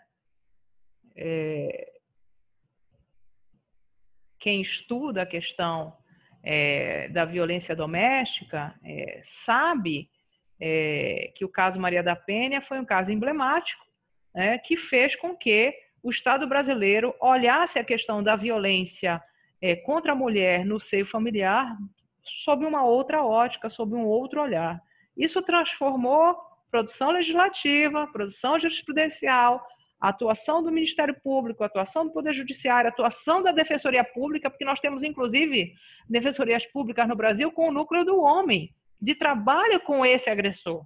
[1.17, 1.91] É...
[4.39, 5.97] Quem estuda a questão
[6.41, 10.09] é, da violência doméstica é, sabe
[10.61, 13.88] é, que o caso Maria da Penha foi um caso emblemático
[14.33, 19.21] né, que fez com que o Estado brasileiro olhasse a questão da violência
[19.61, 21.75] é, contra a mulher no seio familiar
[22.23, 24.81] sob uma outra ótica, sob um outro olhar.
[25.17, 26.37] Isso transformou
[26.71, 29.61] produção legislativa, produção jurisprudencial,
[29.99, 35.03] atuação do Ministério Público, atuação do Poder Judiciário, atuação da Defensoria Pública, porque nós temos,
[35.03, 35.73] inclusive,
[36.07, 40.85] defensorias públicas no Brasil com o núcleo do homem, de trabalho com esse agressor.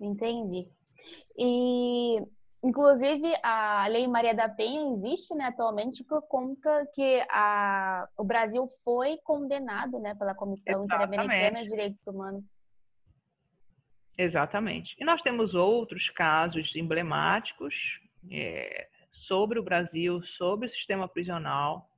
[0.00, 0.66] Entendi.
[1.38, 2.20] E
[2.62, 8.68] Inclusive, a Lei Maria da Penha existe né, atualmente por conta que a, o Brasil
[8.84, 12.46] foi condenado né, pela Comissão Interamericana de Direitos Humanos.
[14.16, 14.94] Exatamente.
[14.98, 17.98] E nós temos outros casos emblemáticos
[18.30, 21.88] é, sobre o Brasil, sobre o sistema prisional,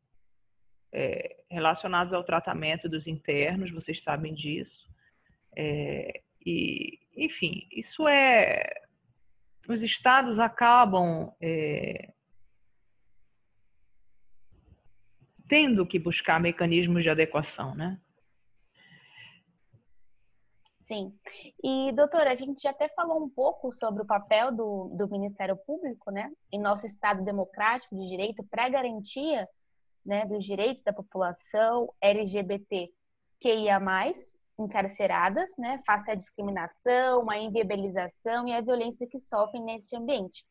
[0.92, 4.88] é, relacionados ao tratamento dos internos, vocês sabem disso.
[5.56, 8.82] É, e, enfim, isso é
[9.68, 12.12] os estados acabam é,
[15.48, 18.00] tendo que buscar mecanismos de adequação, né?
[20.74, 21.16] Sim.
[21.62, 25.56] E, doutora, a gente já até falou um pouco sobre o papel do, do Ministério
[25.56, 29.48] Público, né, em nosso Estado democrático de direito para garantia
[30.04, 32.92] né, dos direitos da população LGBT
[33.40, 33.80] QIA+,
[34.64, 40.44] encarceradas, né, face à discriminação, à inviabilização e à violência que sofrem nesse ambiente.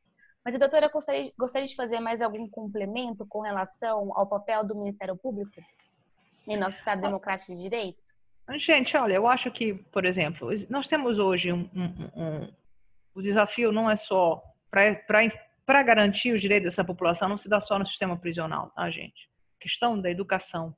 [0.43, 4.75] Mas a doutora gostaria, gostaria de fazer mais algum complemento com relação ao papel do
[4.75, 5.61] Ministério Público
[6.47, 8.01] em nosso Estado Democrático de Direito?
[8.55, 12.53] Gente, olha, eu acho que, por exemplo, nós temos hoje um, um, um
[13.13, 17.77] o desafio não é só para garantir os direitos dessa população, não se dá só
[17.77, 19.29] no sistema prisional, tá, gente?
[19.59, 20.75] A questão da educação,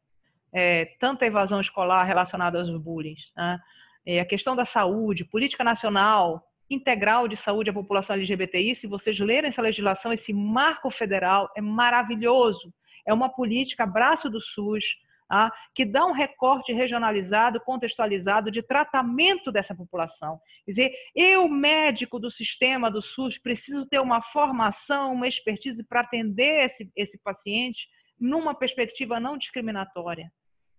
[0.54, 3.60] é, tanta evasão escolar relacionada aos bullying, né?
[4.06, 9.20] é, a questão da saúde, política nacional integral de saúde à população LGBTI, se vocês
[9.20, 12.74] lerem essa legislação, esse marco federal é maravilhoso.
[13.06, 14.84] É uma política braço do SUS,
[15.30, 20.40] ah, que dá um recorte regionalizado, contextualizado de tratamento dessa população.
[20.66, 26.02] Quer dizer, eu, médico do sistema do SUS, preciso ter uma formação, uma expertise para
[26.02, 27.88] atender esse, esse paciente
[28.20, 30.32] numa perspectiva não discriminatória.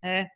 [0.05, 0.29] É,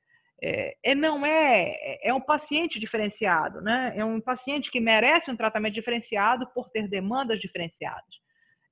[0.43, 3.93] é, é, não é é um paciente diferenciado, né?
[3.97, 8.21] É um paciente que merece um tratamento diferenciado por ter demandas diferenciadas.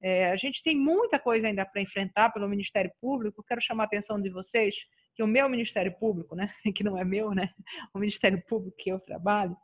[0.02, 3.42] É, a gente tem muita coisa ainda para enfrentar pelo Ministério Público.
[3.42, 4.74] Quero chamar a atenção de vocês
[5.14, 7.50] que o meu Ministério Público, né, que não é meu, né,
[7.94, 9.56] o Ministério Público que eu trabalho,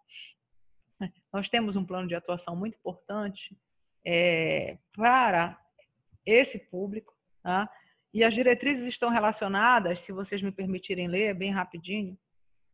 [1.33, 3.57] nós temos um plano de atuação muito importante
[4.07, 5.59] é, para
[6.25, 7.69] esse público, tá?
[8.15, 12.17] E as diretrizes estão relacionadas, se vocês me permitirem ler bem rapidinho,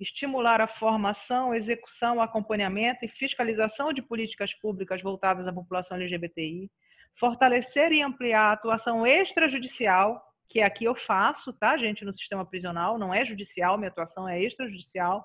[0.00, 6.70] estimular a formação, execução, acompanhamento e fiscalização de políticas públicas voltadas à população LGBTI,
[7.12, 12.98] fortalecer e ampliar a atuação extrajudicial, que aqui eu faço, tá, gente, no sistema prisional,
[12.98, 15.24] não é judicial, minha atuação é extrajudicial,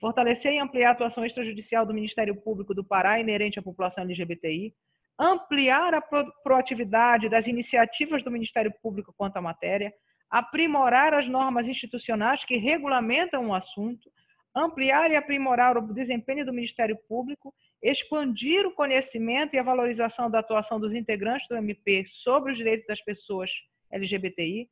[0.00, 4.74] fortalecer e ampliar a atuação extrajudicial do Ministério Público do Pará inerente à população LGBTI,
[5.18, 6.02] ampliar a
[6.42, 9.92] proatividade das iniciativas do Ministério Público quanto à matéria,
[10.30, 14.10] aprimorar as normas institucionais que regulamentam o assunto,
[14.54, 20.40] ampliar e aprimorar o desempenho do Ministério Público, expandir o conhecimento e a valorização da
[20.40, 23.50] atuação dos integrantes do MP sobre os direitos das pessoas
[23.90, 24.68] LGBTI,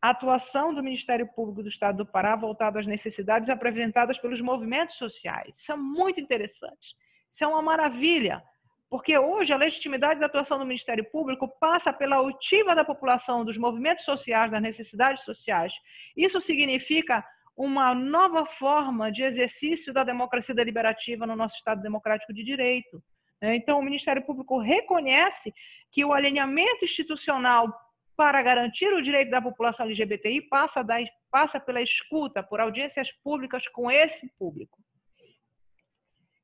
[0.00, 4.94] a atuação do Ministério Público do Estado do Pará voltada às necessidades apresentadas pelos movimentos
[4.94, 5.58] sociais.
[5.58, 6.94] Isso é muito interessante.
[7.30, 8.42] Isso é uma maravilha.
[8.90, 13.58] Porque hoje a legitimidade da atuação do Ministério Público passa pela oitiva da população, dos
[13.58, 15.72] movimentos sociais, das necessidades sociais.
[16.16, 17.24] Isso significa
[17.54, 23.02] uma nova forma de exercício da democracia deliberativa no nosso Estado democrático de direito.
[23.42, 23.56] Né?
[23.56, 25.52] Então, o Ministério Público reconhece
[25.90, 27.72] que o alinhamento institucional
[28.16, 30.96] para garantir o direito da população LGBTI passa, da,
[31.30, 34.78] passa pela escuta, por audiências públicas com esse público.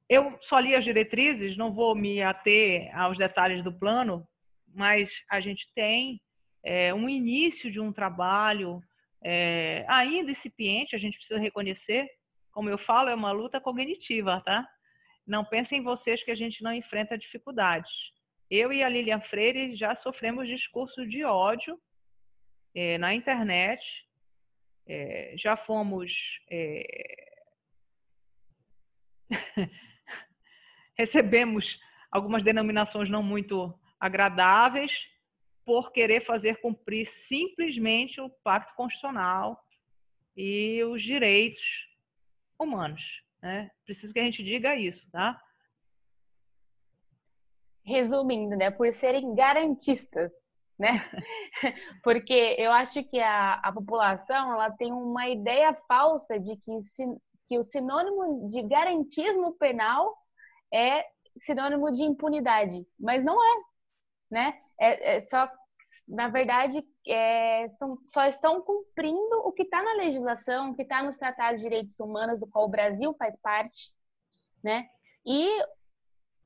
[0.09, 4.27] Eu só li as diretrizes, não vou me ater aos detalhes do plano,
[4.75, 6.21] mas a gente tem
[6.63, 8.83] é, um início de um trabalho
[9.23, 12.07] é, ainda incipiente, a gente precisa reconhecer.
[12.53, 14.69] Como eu falo, é uma luta cognitiva, tá?
[15.27, 18.13] Não pensem vocês que a gente não enfrenta dificuldades.
[18.51, 21.81] Eu e a Lilian Freire já sofremos discurso de ódio
[22.75, 24.07] é, na internet,
[24.87, 26.85] é, já fomos é,
[30.97, 31.81] recebemos
[32.11, 35.09] algumas denominações não muito agradáveis
[35.65, 39.65] por querer fazer cumprir simplesmente o pacto constitucional
[40.37, 41.89] e os direitos
[42.59, 43.23] humanos.
[43.43, 43.71] Né?
[43.85, 45.41] Preciso que a gente diga isso, tá?
[47.85, 48.71] Resumindo, né?
[48.71, 50.33] Por serem garantistas,
[50.79, 51.05] né?
[52.03, 56.79] Porque eu acho que a, a população ela tem uma ideia falsa de que,
[57.47, 60.17] que o sinônimo de garantismo penal
[60.73, 61.05] é
[61.39, 63.63] sinônimo de impunidade, mas não é,
[64.31, 64.59] né?
[64.79, 65.49] É, é só,
[66.07, 71.03] na verdade, é, são, só estão cumprindo o que está na legislação, o que está
[71.03, 73.93] nos tratados de direitos humanos, do qual o Brasil faz parte,
[74.63, 74.89] né?
[75.27, 75.49] E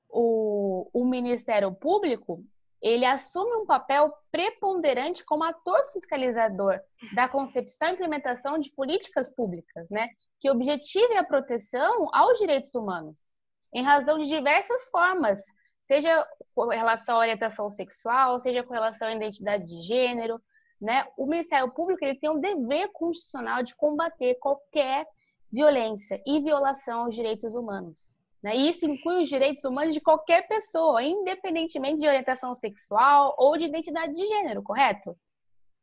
[0.08, 2.44] o, o Ministério Público,
[2.80, 6.80] ele assume um papel preponderante como ator fiscalizador
[7.14, 10.08] da concepção e implementação de políticas públicas, né,
[10.40, 13.32] que objetivem a proteção aos direitos humanos,
[13.72, 15.40] em razão de diversas formas,
[15.86, 20.40] seja com relação à orientação sexual, seja com relação à identidade de gênero,
[20.80, 21.06] né?
[21.16, 25.06] O Ministério Público ele tem um dever constitucional de combater qualquer
[25.50, 28.18] violência e violação aos direitos humanos.
[28.42, 28.56] Né?
[28.56, 33.64] E isso inclui os direitos humanos de qualquer pessoa, independentemente de orientação sexual ou de
[33.64, 35.16] identidade de gênero, correto?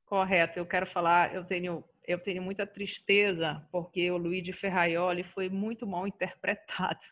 [0.05, 0.59] Correto.
[0.59, 5.85] Eu quero falar, eu tenho, eu tenho muita tristeza porque o Luigi Ferraioli foi muito
[5.85, 7.05] mal interpretado,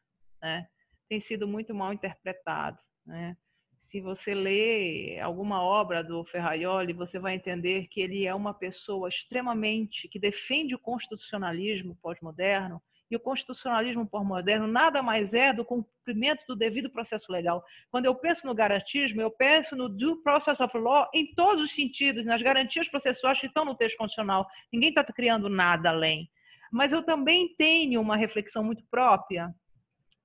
[0.44, 0.68] né?
[1.10, 3.38] Tem sido muito mal interpretado, né?
[3.80, 9.10] Se você lê alguma obra do Ferraioli, você vai entender que ele é uma pessoa
[9.10, 12.82] extremamente que defende o constitucionalismo pós-moderno,
[13.12, 17.64] e o constitucionalismo pós-moderno nada mais é do cumprimento do devido processo legal.
[17.92, 21.76] Quando eu penso no garantismo, eu penso no due process of law em todos os
[21.76, 24.48] sentidos, nas garantias processuais que estão no texto constitucional.
[24.72, 26.28] Ninguém está criando nada além.
[26.72, 29.54] Mas eu também tenho uma reflexão muito própria,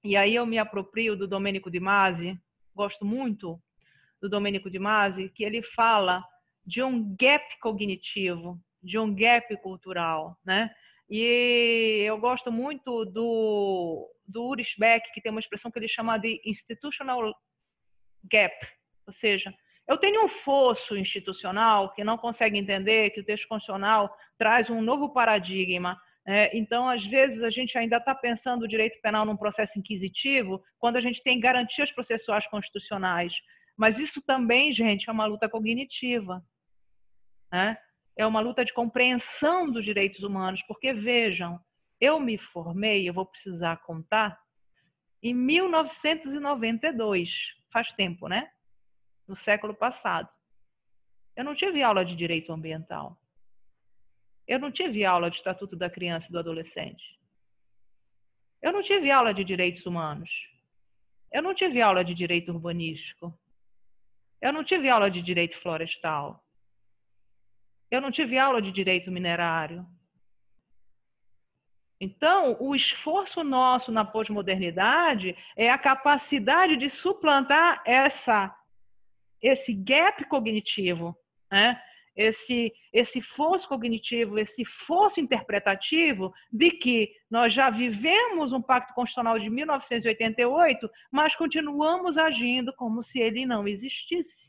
[0.02, 2.38] e aí eu me aproprio do Domênico de Masi,
[2.74, 3.60] gosto muito
[4.20, 6.24] do Domênico de Masi, que ele fala
[6.64, 10.70] de um gap cognitivo, de um gap cultural, né?
[11.10, 16.18] E eu gosto muito do, do Ulrich Beck, que tem uma expressão que ele chama
[16.18, 17.34] de institutional
[18.24, 18.54] gap,
[19.06, 19.54] ou seja,
[19.88, 24.82] eu tenho um fosso institucional que não consegue entender que o texto constitucional traz um
[24.82, 25.98] novo paradigma.
[26.28, 26.50] Né?
[26.52, 30.96] então, às vezes, a gente ainda está pensando o direito penal num processo inquisitivo, quando
[30.96, 33.34] a gente tem garantias processuais constitucionais.
[33.76, 36.44] Mas isso também, gente, é uma luta cognitiva.
[37.50, 37.78] Né?
[38.18, 41.64] é uma luta de compreensão dos direitos humanos, porque vejam,
[42.00, 44.36] eu me formei, eu vou precisar contar,
[45.22, 48.50] em 1992, faz tempo, né?
[49.26, 50.28] No século passado.
[51.36, 53.17] Eu não tive aula de direito ambiental.
[54.48, 57.20] Eu não tive aula de Estatuto da Criança e do Adolescente.
[58.62, 60.30] Eu não tive aula de direitos humanos.
[61.30, 63.38] Eu não tive aula de direito urbanístico.
[64.40, 66.42] Eu não tive aula de direito florestal.
[67.90, 69.86] Eu não tive aula de direito minerário.
[72.00, 78.56] Então, o esforço nosso na pós-modernidade é a capacidade de suplantar essa,
[79.42, 81.14] esse gap cognitivo,
[81.50, 81.82] né?
[82.18, 89.38] Esse, esse fosso cognitivo, esse fosso interpretativo de que nós já vivemos um pacto constitucional
[89.38, 94.48] de 1988, mas continuamos agindo como se ele não existisse.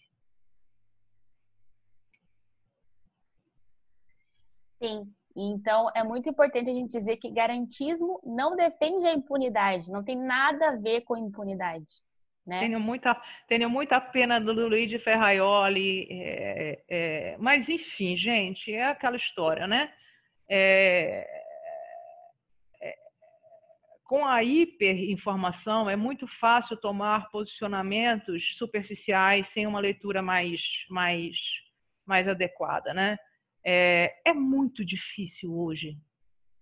[4.82, 5.14] Sim.
[5.36, 10.18] Então, é muito importante a gente dizer que garantismo não defende a impunidade, não tem
[10.18, 12.02] nada a ver com impunidade.
[12.50, 12.62] Né?
[12.62, 19.16] Tenho, muita, tenho muita pena do Luigi Ferraioli, é, é, mas enfim, gente, é aquela
[19.16, 19.94] história, né?
[20.50, 21.28] É,
[22.82, 22.96] é
[24.04, 31.38] com a hiperinformação é muito fácil tomar posicionamentos superficiais sem uma leitura mais, mais,
[32.04, 33.16] mais adequada, né?
[33.64, 35.96] É, é muito difícil hoje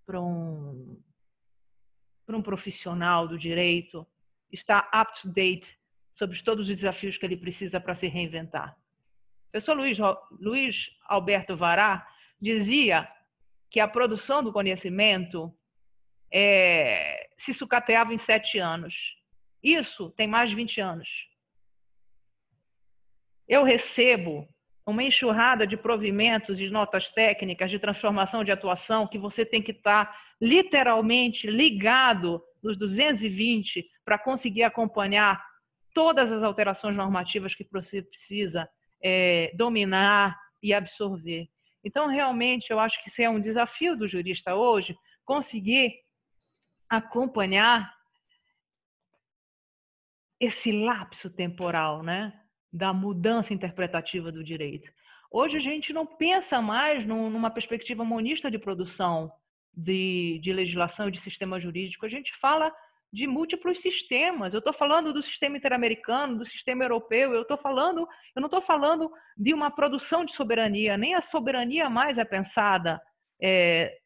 [0.05, 1.01] para um,
[2.25, 4.05] para um profissional do direito
[4.51, 5.77] estar up to date
[6.13, 8.75] sobre todos os desafios que ele precisa para se reinventar.
[9.47, 9.97] O professor Luiz,
[10.39, 12.07] Luiz Alberto Vará
[12.39, 13.07] dizia
[13.69, 15.53] que a produção do conhecimento
[16.31, 19.17] é, se sucateava em sete anos.
[19.61, 21.09] Isso tem mais de 20 anos.
[23.47, 24.47] Eu recebo
[24.85, 29.71] uma enxurrada de provimentos, de notas técnicas, de transformação de atuação, que você tem que
[29.71, 35.45] estar literalmente ligado nos 220 para conseguir acompanhar
[35.93, 38.69] todas as alterações normativas que você precisa
[39.03, 41.49] é, dominar e absorver.
[41.83, 45.93] Então, realmente, eu acho que isso é um desafio do jurista hoje, conseguir
[46.89, 47.93] acompanhar
[50.39, 52.31] esse lapso temporal, né?
[52.71, 54.89] da mudança interpretativa do direito.
[55.29, 59.29] Hoje a gente não pensa mais numa perspectiva monista de produção
[59.73, 62.73] de, de legislação e de sistema jurídico, a gente fala
[63.11, 64.53] de múltiplos sistemas.
[64.53, 68.61] Eu estou falando do sistema interamericano, do sistema europeu, eu estou falando, eu não estou
[68.61, 73.01] falando de uma produção de soberania, nem a soberania mais é pensada
[73.41, 73.97] é,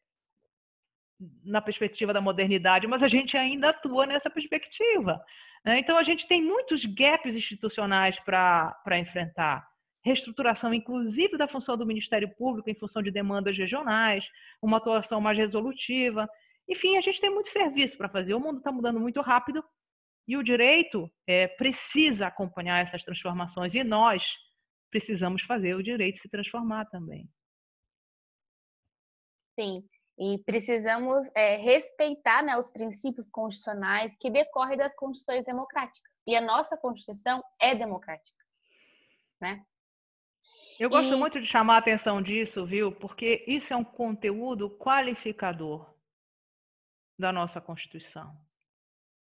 [1.44, 5.22] na perspectiva da modernidade, mas a gente ainda atua nessa perspectiva.
[5.64, 5.78] Né?
[5.78, 9.66] Então, a gente tem muitos gaps institucionais para enfrentar.
[10.04, 14.28] Reestruturação, inclusive, da função do Ministério Público em função de demandas regionais,
[14.60, 16.28] uma atuação mais resolutiva.
[16.68, 18.34] Enfim, a gente tem muito serviço para fazer.
[18.34, 19.64] O mundo está mudando muito rápido
[20.26, 24.24] E o direito é, precisa acompanhar essas transformações e nós
[24.90, 27.28] precisamos fazer o direito se transformar também.
[29.58, 29.82] Sim,
[30.18, 36.12] e precisamos é, respeitar né, os princípios constitucionais que decorrem das constituições democráticas.
[36.26, 38.38] E a nossa Constituição é democrática.
[39.40, 39.64] Né?
[40.78, 41.16] Eu gosto e...
[41.16, 42.92] muito de chamar a atenção disso, viu?
[42.92, 45.91] Porque isso é um conteúdo qualificador
[47.22, 48.36] da nossa Constituição.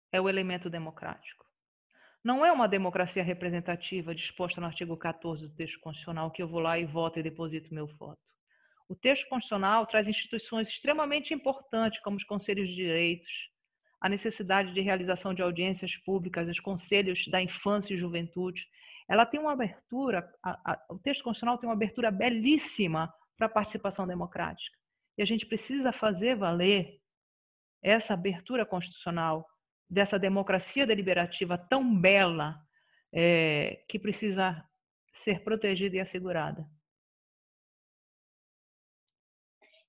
[0.10, 1.45] É o elemento democrático.
[2.24, 6.62] Não é uma democracia representativa disposta no artigo 14 do texto constitucional que eu vou
[6.62, 8.20] lá e voto e deposito meu voto.
[8.88, 13.50] O texto constitucional traz instituições extremamente importantes, como os conselhos de direitos,
[14.02, 18.66] a necessidade de realização de audiências públicas, os conselhos da infância e juventude.
[19.10, 23.50] Ela tem uma abertura, a, a, o texto constitucional tem uma abertura belíssima para a
[23.50, 24.78] participação democrática.
[25.18, 26.99] E a gente precisa fazer valer
[27.82, 29.48] essa abertura constitucional,
[29.90, 32.56] dessa democracia deliberativa tão bela,
[33.12, 34.64] é, que precisa
[35.12, 36.68] ser protegida e assegurada.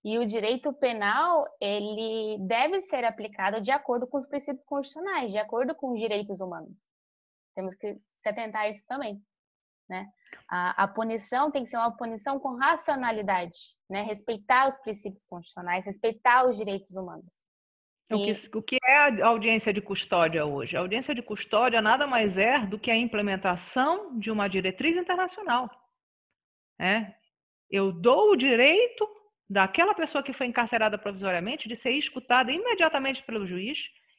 [0.02, 5.36] E o direito penal, ele deve ser aplicado de acordo com os princípios constitucionais, de
[5.36, 6.74] acordo com os direitos humanos.
[7.54, 9.22] Temos que se atentar a isso também.
[9.86, 10.08] Né?
[10.48, 14.02] A, a punição tem que ser uma punição com racionalidade, né?
[14.02, 17.39] respeitar os princípios constitucionais, respeitar os direitos humanos.
[18.10, 20.76] O que, o que, é a audiência de custódia hoje?
[20.76, 25.70] A audiência de custódia nada mais é do que a implementação de uma diretriz internacional.
[26.78, 27.14] É?
[27.70, 29.08] Eu dou o direito
[29.48, 33.78] daquela pessoa que foi encarcerada provisoriamente de ser escutada imediatamente pelo juiz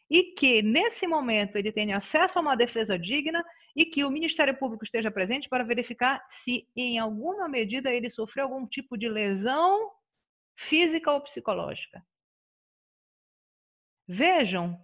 [0.09, 3.43] e que, nesse momento, ele tenha acesso a uma defesa digna
[3.75, 8.45] e que o Ministério Público esteja presente para verificar se, em alguma medida, ele sofreu
[8.45, 9.91] algum tipo de lesão
[10.55, 12.03] física ou psicológica.
[14.13, 14.77] Vejam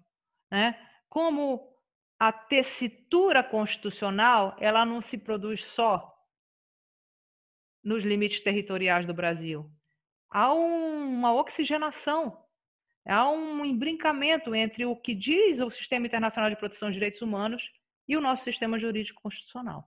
[0.51, 1.75] né, como
[2.19, 6.15] a tessitura constitucional ela não se produz só
[7.83, 9.69] nos limites territoriais do Brasil
[10.29, 12.43] há uma oxigenação,
[13.05, 17.63] há um embrincamento entre o que diz o Sistema Internacional de Proteção de Direitos Humanos
[18.07, 19.85] e o nosso sistema jurídico constitucional.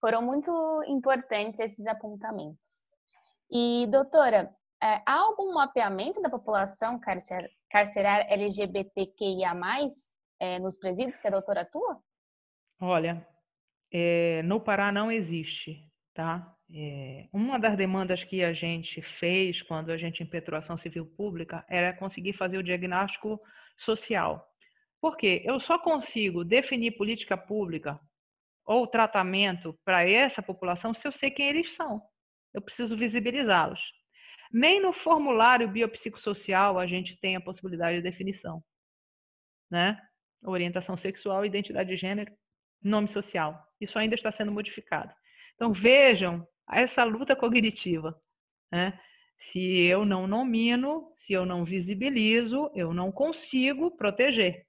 [0.00, 2.60] Foram muito importantes esses apontamentos.
[3.50, 4.54] E, doutora,
[4.84, 7.00] é, há algum mapeamento da população
[7.70, 9.54] carcerária LGBTQIA+,
[10.38, 11.98] é, nos presídios que a doutora atua?
[12.78, 13.26] Olha,
[13.90, 16.54] é, no Pará não existe, tá?
[16.70, 21.64] É, uma das demandas que a gente fez quando a gente impetrou ação civil pública
[21.66, 23.40] era conseguir fazer o diagnóstico
[23.78, 24.46] social.
[25.00, 25.42] Por quê?
[25.46, 27.98] Eu só consigo definir política pública
[28.66, 32.02] ou tratamento para essa população se eu sei quem eles são.
[32.52, 33.80] Eu preciso visibilizá-los.
[34.54, 38.62] Nem no formulário biopsicossocial a gente tem a possibilidade de definição.
[39.68, 40.00] Né?
[40.44, 42.32] Orientação sexual, identidade de gênero,
[42.80, 43.66] nome social.
[43.80, 45.12] Isso ainda está sendo modificado.
[45.56, 48.16] Então vejam essa luta cognitiva.
[48.70, 48.96] Né?
[49.36, 54.64] Se eu não nomino, se eu não visibilizo, eu não consigo proteger.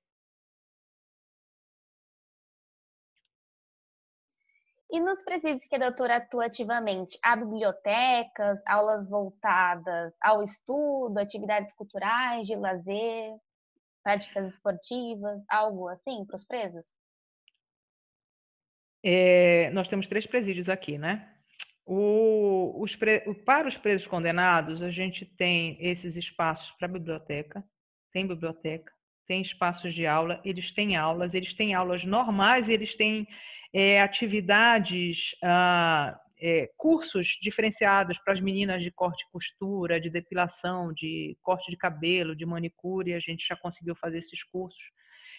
[4.91, 11.73] E nos presídios que a doutora atua ativamente, há bibliotecas, aulas voltadas ao estudo, atividades
[11.73, 13.35] culturais, de lazer,
[14.03, 16.85] práticas esportivas, algo assim para os presos?
[19.03, 21.31] É, nós temos três presídios aqui, né?
[21.85, 27.63] O, os pre, para os presos condenados, a gente tem esses espaços para biblioteca,
[28.11, 28.91] tem biblioteca,
[29.27, 33.27] tem espaços de aula, eles têm aulas, eles têm aulas normais, eles têm
[33.77, 40.93] é, atividades, ah, é, cursos diferenciados para as meninas de corte e costura, de depilação,
[40.93, 44.91] de corte de cabelo, de manicure, a gente já conseguiu fazer esses cursos.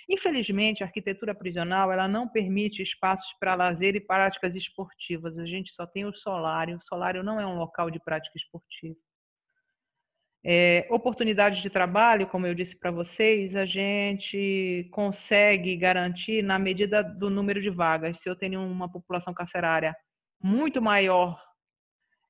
[0.07, 5.39] Infelizmente, a arquitetura prisional ela não permite espaços para lazer e práticas esportivas.
[5.39, 6.77] A gente só tem o solário.
[6.77, 8.97] O solário não é um local de prática esportiva.
[10.49, 17.03] É, oportunidades de trabalho, como eu disse para vocês, a gente consegue garantir na medida
[17.03, 18.21] do número de vagas.
[18.21, 19.93] Se eu tenho uma população carcerária
[20.41, 21.37] muito maior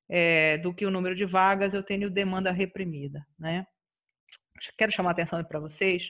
[0.09, 3.23] é, do que o número de vagas, eu tenho demanda reprimida.
[3.37, 3.67] Né?
[4.75, 6.09] Quero chamar a atenção para vocês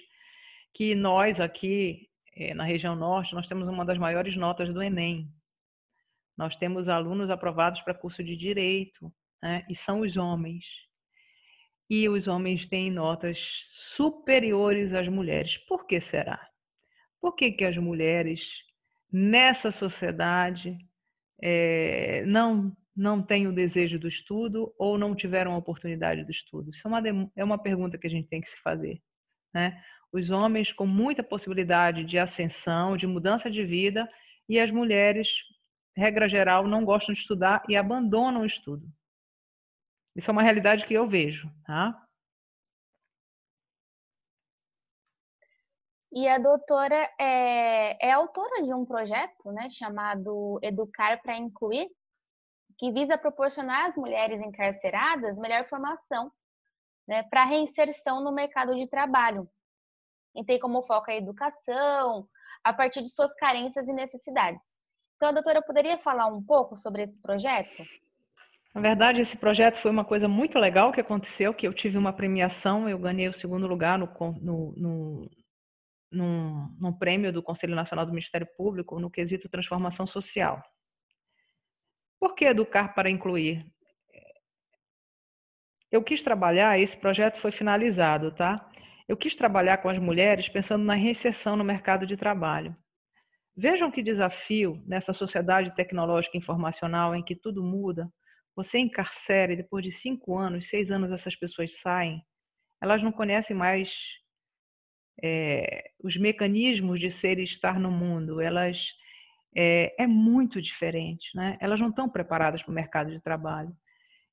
[0.74, 5.30] que nós aqui eh, na região norte, nós temos uma das maiores notas do Enem.
[6.38, 9.66] Nós temos alunos aprovados para curso de direito, né?
[9.68, 10.87] e são os homens.
[11.90, 13.64] E os homens têm notas
[13.96, 15.58] superiores às mulheres.
[15.58, 16.40] Por que será?
[17.22, 18.64] Por que, que as mulheres,
[19.12, 20.78] nessa sociedade,
[21.42, 26.70] é, não, não têm o desejo do estudo ou não tiveram a oportunidade do estudo?
[26.72, 29.02] Isso é uma, é uma pergunta que a gente tem que se fazer.
[29.54, 29.82] né?
[30.12, 34.08] Os homens com muita possibilidade de ascensão, de mudança de vida,
[34.48, 35.30] e as mulheres,
[35.96, 38.88] regra geral, não gostam de estudar e abandonam o estudo.
[40.18, 42.04] Isso é uma realidade que eu vejo, tá?
[46.12, 51.88] E a doutora é, é autora de um projeto né, chamado Educar para Incluir,
[52.80, 56.32] que visa proporcionar às mulheres encarceradas melhor formação
[57.08, 59.48] né, para reinserção no mercado de trabalho.
[60.36, 62.28] E tem como foco a educação,
[62.64, 64.66] a partir de suas carências e necessidades.
[65.16, 67.84] Então, a doutora poderia falar um pouco sobre esse projeto?
[68.78, 72.14] Na verdade, esse projeto foi uma coisa muito legal que aconteceu, que eu tive uma
[72.14, 74.08] premiação, eu ganhei o segundo lugar no,
[74.40, 75.28] no,
[76.12, 80.62] no, num, prêmio do Conselho Nacional do Ministério Público no quesito transformação social.
[82.20, 83.66] Por que educar para incluir?
[85.92, 88.70] Eu quis trabalhar, esse projeto foi finalizado, tá?
[89.08, 92.78] Eu quis trabalhar com as mulheres pensando na reinserção no mercado de trabalho.
[93.56, 98.08] Vejam que desafio nessa sociedade tecnológica informacional em que tudo muda.
[98.58, 102.24] Você encarcera e depois de cinco anos, seis anos, essas pessoas saem.
[102.82, 103.96] Elas não conhecem mais
[105.24, 108.42] é, os mecanismos de ser e estar no mundo.
[108.42, 108.94] Elas
[109.56, 111.56] é, é muito diferente, né?
[111.62, 113.72] Elas não estão preparadas para o mercado de trabalho.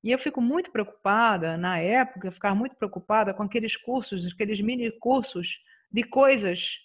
[0.03, 4.59] E eu fico muito preocupada, na época, eu ficava muito preocupada com aqueles cursos, aqueles
[4.59, 5.59] mini cursos
[5.93, 6.79] de coisas,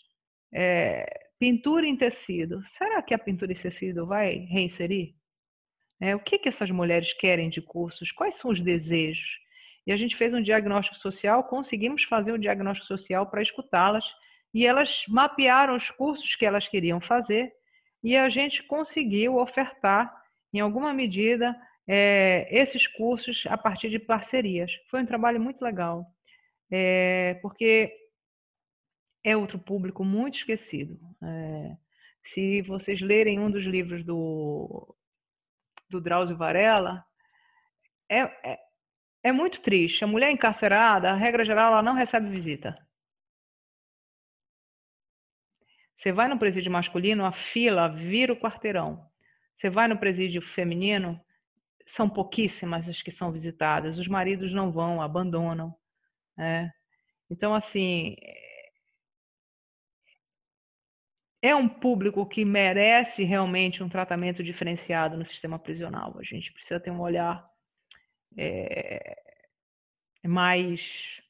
[0.54, 2.62] é, pintura em tecido.
[2.66, 5.19] Será que a pintura em tecido vai reinserir?
[6.02, 8.12] É, o que, que essas mulheres querem de cursos?
[8.12, 9.40] Quais são os desejos?
[9.86, 14.06] E a gente fez um diagnóstico social, conseguimos fazer um diagnóstico social para escutá-las,
[14.54, 17.52] e elas mapearam os cursos que elas queriam fazer,
[18.04, 20.16] e a gente conseguiu ofertar,
[20.54, 21.56] em alguma medida,
[21.88, 24.72] é, esses cursos a partir de parcerias.
[24.90, 26.06] Foi um trabalho muito legal,
[26.72, 27.92] é, porque
[29.24, 31.00] é outro público muito esquecido.
[31.22, 31.78] É,
[32.24, 34.96] se vocês lerem um dos livros do,
[35.90, 37.06] do Drauzio Varela,
[38.10, 38.22] é,
[38.52, 38.60] é,
[39.24, 40.04] é muito triste.
[40.04, 42.78] A mulher encarcerada, a regra geral, ela não recebe visita.
[45.96, 49.06] Você vai no presídio masculino, a fila vira o quarteirão.
[49.54, 51.20] Você vai no presídio feminino,
[51.86, 53.98] são pouquíssimas as que são visitadas.
[53.98, 55.76] Os maridos não vão, abandonam.
[56.38, 56.72] Né?
[57.30, 58.16] Então, assim,
[61.42, 66.18] é um público que merece realmente um tratamento diferenciado no sistema prisional.
[66.20, 67.50] A gente precisa ter um olhar
[68.38, 69.16] é,
[70.28, 71.22] mais,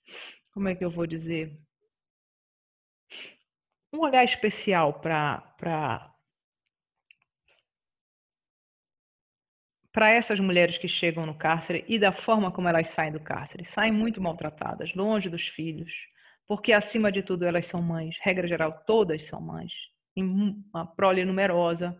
[0.51, 1.57] como é que eu vou dizer,
[3.93, 6.13] um olhar especial para
[9.91, 13.65] para essas mulheres que chegam no cárcere e da forma como elas saem do cárcere.
[13.65, 15.91] Saem muito maltratadas, longe dos filhos,
[16.47, 18.15] porque acima de tudo elas são mães.
[18.21, 19.73] Regra geral, todas são mães.
[20.15, 20.23] Em
[20.73, 21.99] uma prole numerosa,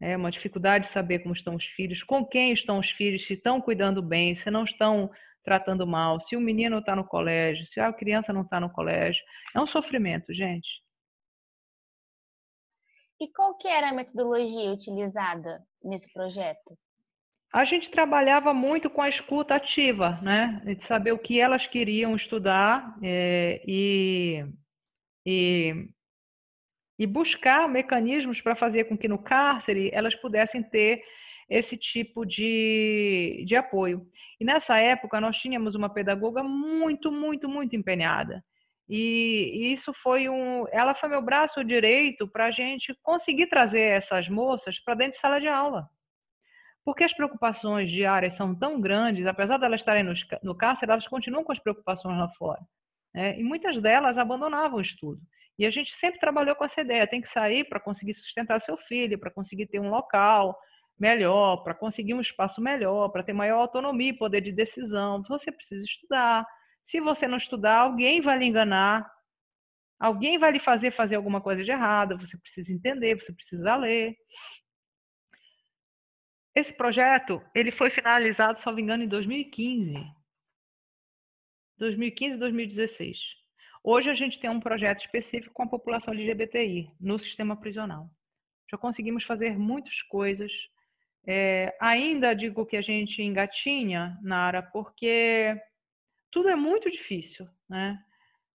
[0.00, 3.34] é uma dificuldade de saber como estão os filhos, com quem estão os filhos, se
[3.34, 5.10] estão cuidando bem, se não estão
[5.42, 9.22] tratando mal, se o menino está no colégio, se a criança não está no colégio.
[9.54, 10.82] É um sofrimento, gente.
[13.20, 16.78] E qual que era a metodologia utilizada nesse projeto?
[17.52, 20.62] a gente trabalhava muito com a escuta ativa, né?
[20.64, 24.46] De saber o que elas queriam estudar é, e,
[25.26, 25.88] e,
[27.00, 31.02] e, buscar mecanismos para fazer com que no cárcere elas pudessem ter
[31.48, 34.06] esse tipo de, de apoio.
[34.38, 38.44] E nessa época nós tínhamos uma pedagoga muito, muito, muito empenhada.
[38.88, 40.66] E, isso foi um.
[40.70, 45.20] Ela foi meu braço direito para a gente conseguir trazer essas moças para dentro de
[45.20, 45.88] sala de aula
[46.84, 51.06] porque as preocupações diárias são tão grandes, apesar de elas estarem no, no cárcere, elas
[51.06, 52.60] continuam com as preocupações lá fora.
[53.14, 53.38] Né?
[53.38, 55.20] E muitas delas abandonavam o estudo.
[55.60, 58.78] E a gente sempre trabalhou com essa ideia: tem que sair para conseguir sustentar seu
[58.78, 60.58] filho, para conseguir ter um local
[60.98, 65.22] melhor, para conseguir um espaço melhor, para ter maior autonomia e poder de decisão.
[65.24, 66.46] Você precisa estudar.
[66.82, 69.06] Se você não estudar, alguém vai lhe enganar,
[69.98, 72.16] alguém vai lhe fazer fazer alguma coisa de errada.
[72.16, 74.16] Você precisa entender, você precisa ler.
[76.54, 79.92] Esse projeto, ele foi finalizado, me engano, em 2015.
[81.76, 83.39] 2015 e 2016.
[83.82, 88.10] Hoje a gente tem um projeto específico com a população LGBTI no sistema prisional.
[88.70, 90.52] Já conseguimos fazer muitas coisas.
[91.26, 95.58] É, ainda digo que a gente engatinha, Nara, porque
[96.30, 97.98] tudo é muito difícil, né?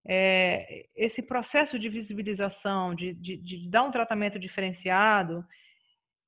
[0.08, 5.44] É, esse processo de visibilização, de, de, de, dar um tratamento diferenciado,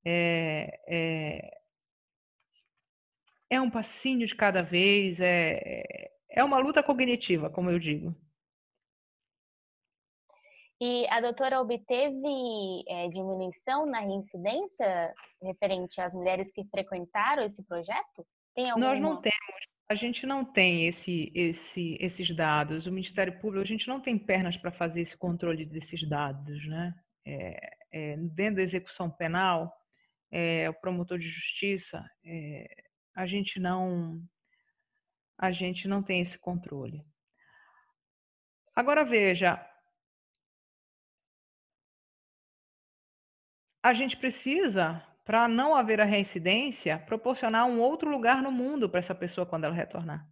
[0.04, 1.58] é, é,
[3.52, 8.16] é um passinho de cada vez, é, é uma luta cognitiva, como eu digo.
[10.80, 18.26] E a doutora obteve é, diminuição na reincidência referente às mulheres que frequentaram esse projeto?
[18.54, 18.90] Tem alguma...
[18.90, 22.86] Nós não temos, a gente não tem esse, esse, esses dados.
[22.86, 26.94] O Ministério Público, a gente não tem pernas para fazer esse controle desses dados, né?
[27.26, 29.74] É, é, dentro da execução penal,
[30.32, 32.68] é, o promotor de justiça, é,
[33.16, 34.22] a gente não
[35.40, 37.06] a gente não tem esse controle.
[38.76, 39.64] Agora veja,
[43.82, 49.00] a gente precisa, para não haver a reincidência, proporcionar um outro lugar no mundo para
[49.00, 50.28] essa pessoa quando ela retornar.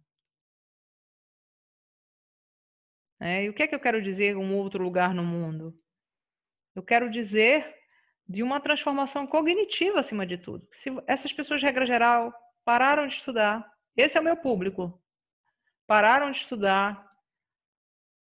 [3.20, 5.74] É, e o que é que eu quero dizer um outro lugar no mundo?
[6.74, 7.74] Eu quero dizer
[8.28, 10.68] de uma transformação cognitiva acima de tudo.
[10.72, 12.32] Se essas pessoas, regra geral,
[12.64, 13.66] pararam de estudar,
[13.96, 15.00] esse é o meu público,
[15.86, 17.06] pararam de estudar,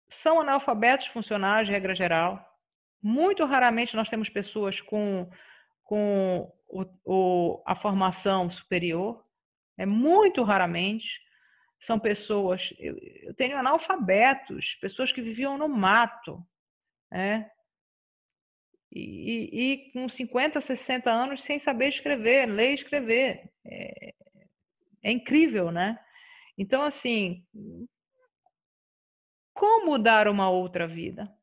[0.09, 2.50] são analfabetos funcionais, regra geral,
[3.01, 5.29] muito raramente nós temos pessoas com,
[5.83, 9.25] com o, o, a formação superior,
[9.77, 11.19] é muito raramente.
[11.79, 16.45] São pessoas, eu, eu tenho analfabetos, pessoas que viviam no mato,
[17.11, 17.49] né?
[18.91, 23.49] E, e, com 50, 60 anos sem saber escrever, ler e escrever.
[23.65, 24.13] É,
[25.03, 25.97] é incrível, né?
[26.57, 27.43] Então, assim,
[29.53, 31.33] como dar uma outra vida?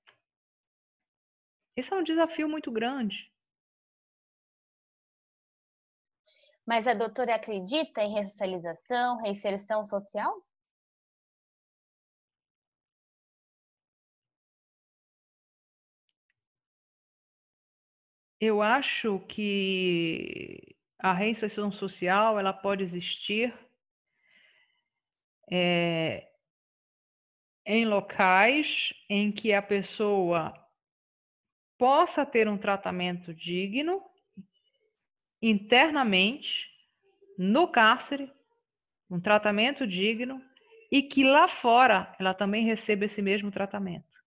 [1.79, 3.33] Esse é um desafio muito grande.
[6.66, 10.45] Mas a doutora acredita em ressocialização, reinserção social?
[18.41, 23.57] Eu acho que a reinserção social ela pode existir
[25.49, 26.29] é,
[27.64, 30.68] em locais em que a pessoa
[31.79, 34.03] possa ter um tratamento digno
[35.41, 36.68] internamente
[37.39, 38.31] no cárcere,
[39.09, 40.43] um tratamento digno
[40.91, 44.18] e que lá fora ela também receba esse mesmo tratamento.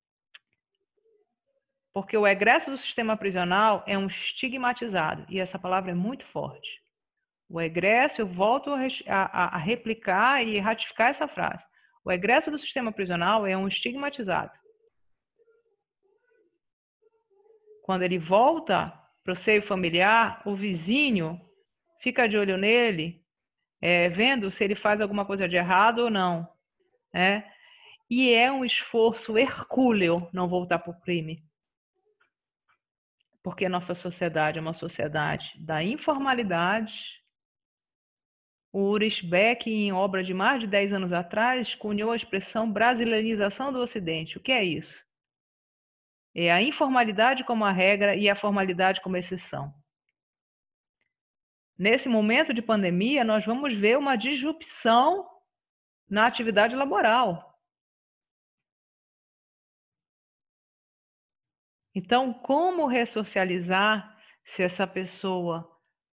[1.93, 6.81] Porque o egresso do sistema prisional é um estigmatizado e essa palavra é muito forte.
[7.49, 11.65] O egresso, eu volto a, a, replicar e ratificar essa frase.
[12.03, 14.53] O egresso do sistema prisional é um estigmatizado.
[17.81, 21.39] Quando ele volta para o seio familiar, o vizinho
[21.99, 23.23] fica de olho nele,
[23.81, 26.47] é, vendo se ele faz alguma coisa de errado ou não.
[27.13, 27.51] Né?
[28.09, 31.43] E é um esforço hercúleo não voltar para o crime.
[33.43, 37.21] Porque a nossa sociedade é uma sociedade da informalidade.
[38.71, 43.73] O Ulrich Beck, em obra de mais de 10 anos atrás, cunhou a expressão brasileirização
[43.73, 44.37] do Ocidente.
[44.37, 45.03] O que é isso?
[46.33, 49.73] É a informalidade como a regra e a formalidade como exceção.
[51.77, 55.27] Nesse momento de pandemia, nós vamos ver uma disrupção
[56.09, 57.59] na atividade laboral.
[61.93, 65.67] Então, como ressocializar se essa pessoa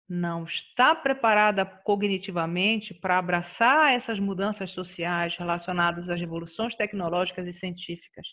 [0.09, 8.26] não está preparada cognitivamente para abraçar essas mudanças sociais relacionadas às revoluções tecnológicas e científicas?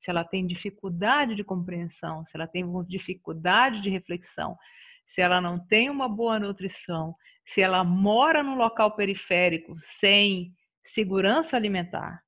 [0.00, 4.56] Se ela tem dificuldade de compreensão, se ela tem dificuldade de reflexão,
[5.04, 11.54] se ela não tem uma boa nutrição, se ela mora num local periférico sem segurança
[11.54, 12.24] alimentar.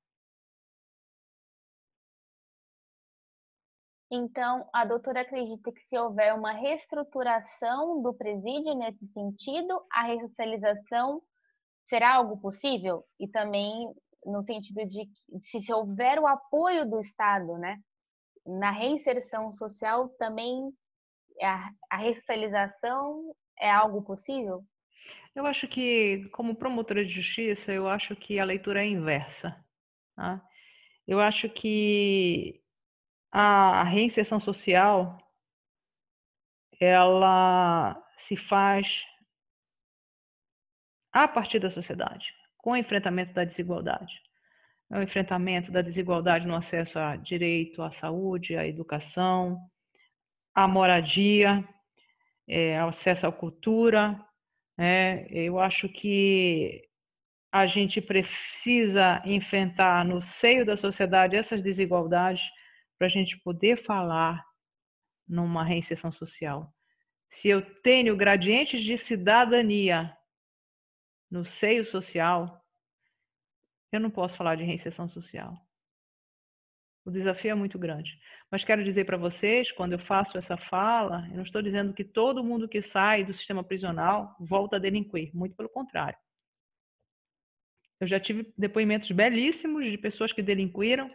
[4.11, 11.23] Então, a doutora acredita que se houver uma reestruturação do presídio nesse sentido, a ressocialização
[11.85, 13.03] será algo possível?
[13.19, 13.91] E também
[14.25, 15.07] no sentido de
[15.41, 17.77] se, se houver o apoio do Estado, né,
[18.45, 20.71] na reinserção social, também
[21.41, 24.63] a, a ressocialização é algo possível?
[25.35, 29.55] Eu acho que, como promotora de justiça, eu acho que a leitura é inversa.
[30.15, 30.41] Tá?
[31.07, 32.61] Eu acho que
[33.31, 35.17] a reinserção social
[36.79, 39.03] ela se faz
[41.11, 42.33] a partir da sociedade
[42.63, 44.21] com o enfrentamento da desigualdade.
[44.89, 49.59] É o enfrentamento da desigualdade no acesso a direito à saúde, à educação,
[50.55, 51.67] à moradia,
[52.47, 54.17] é, ao acesso à cultura.
[54.77, 55.27] Né?
[55.29, 56.87] Eu acho que
[57.51, 62.43] a gente precisa enfrentar no seio da sociedade essas desigualdades
[62.97, 64.41] para a gente poder falar
[65.27, 66.73] numa reinserção social.
[67.29, 70.15] Se eu tenho gradientes de cidadania
[71.33, 72.63] no seio social,
[73.91, 75.57] eu não posso falar de reinserção social.
[77.03, 78.19] O desafio é muito grande.
[78.51, 82.03] Mas quero dizer para vocês, quando eu faço essa fala, eu não estou dizendo que
[82.03, 86.17] todo mundo que sai do sistema prisional volta a delinquir, muito pelo contrário.
[87.99, 91.09] Eu já tive depoimentos belíssimos de pessoas que delinquiram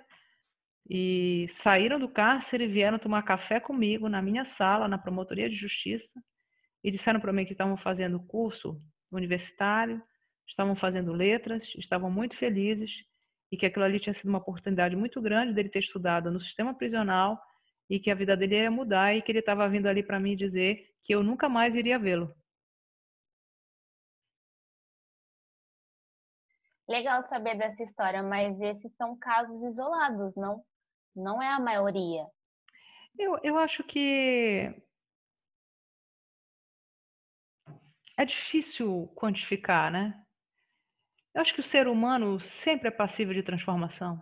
[0.91, 5.55] e saíram do cárcere e vieram tomar café comigo na minha sala, na promotoria de
[5.55, 6.21] justiça,
[6.83, 10.03] e disseram para mim que estavam fazendo curso universitário,
[10.47, 13.05] estavam fazendo letras, estavam muito felizes
[13.51, 16.75] e que aquilo ali tinha sido uma oportunidade muito grande dele ter estudado no sistema
[16.75, 17.41] prisional
[17.89, 20.37] e que a vida dele ia mudar e que ele estava vindo ali para mim
[20.37, 22.35] dizer que eu nunca mais iria vê-lo.
[26.87, 30.65] Legal saber dessa história, mas esses são casos isolados, não?
[31.15, 32.27] Não é a maioria.
[33.19, 34.75] Eu, eu acho que
[38.19, 40.21] é difícil quantificar, né?
[41.33, 44.17] Eu acho que o ser humano sempre é passível de transformação.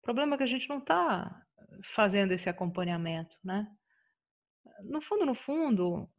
[0.00, 1.42] O problema é que a gente não está
[1.82, 3.66] fazendo esse acompanhamento, né?
[4.82, 6.10] No fundo, no fundo,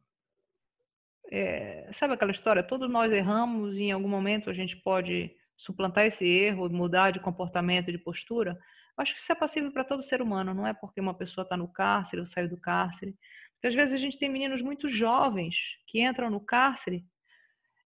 [1.32, 2.64] é, sabe aquela história?
[2.64, 7.20] Todos nós erramos e em algum momento a gente pode suplantar esse erro, mudar de
[7.20, 8.58] comportamento, de postura.
[8.98, 11.44] Eu acho que isso é passível para todo ser humano, não é porque uma pessoa
[11.44, 13.16] está no cárcere ou saiu do cárcere.
[13.64, 15.56] Às vezes a gente tem meninos muito jovens
[15.88, 17.04] que entram no cárcere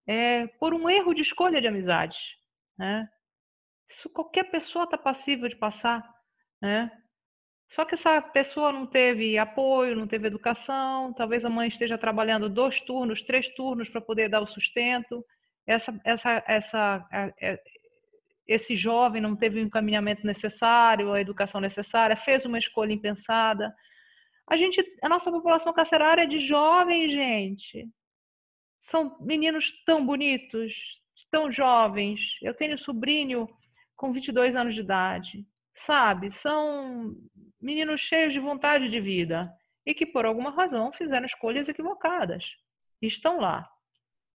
[0.07, 2.17] é, por um erro de escolha de amizade.
[2.77, 3.07] Né?
[3.89, 6.03] Isso qualquer pessoa está passível de passar.
[6.61, 6.91] Né?
[7.69, 12.49] Só que essa pessoa não teve apoio, não teve educação, talvez a mãe esteja trabalhando
[12.49, 15.25] dois turnos, três turnos para poder dar o sustento.
[15.67, 17.07] Essa, essa, essa,
[17.41, 17.59] é,
[18.47, 23.75] esse jovem não teve o encaminhamento necessário, a educação necessária, fez uma escolha impensada.
[24.47, 27.89] A gente, a nossa população carcerária é de jovens, gente
[28.85, 30.75] são meninos tão bonitos,
[31.31, 32.21] tão jovens.
[32.41, 33.49] Eu tenho sobrinho
[33.95, 35.43] com 22 anos de idade,
[35.73, 36.29] sabe?
[36.29, 37.15] São
[37.59, 39.51] meninos cheios de vontade de vida
[39.85, 42.45] e que, por alguma razão, fizeram escolhas equivocadas.
[43.01, 43.67] E estão lá.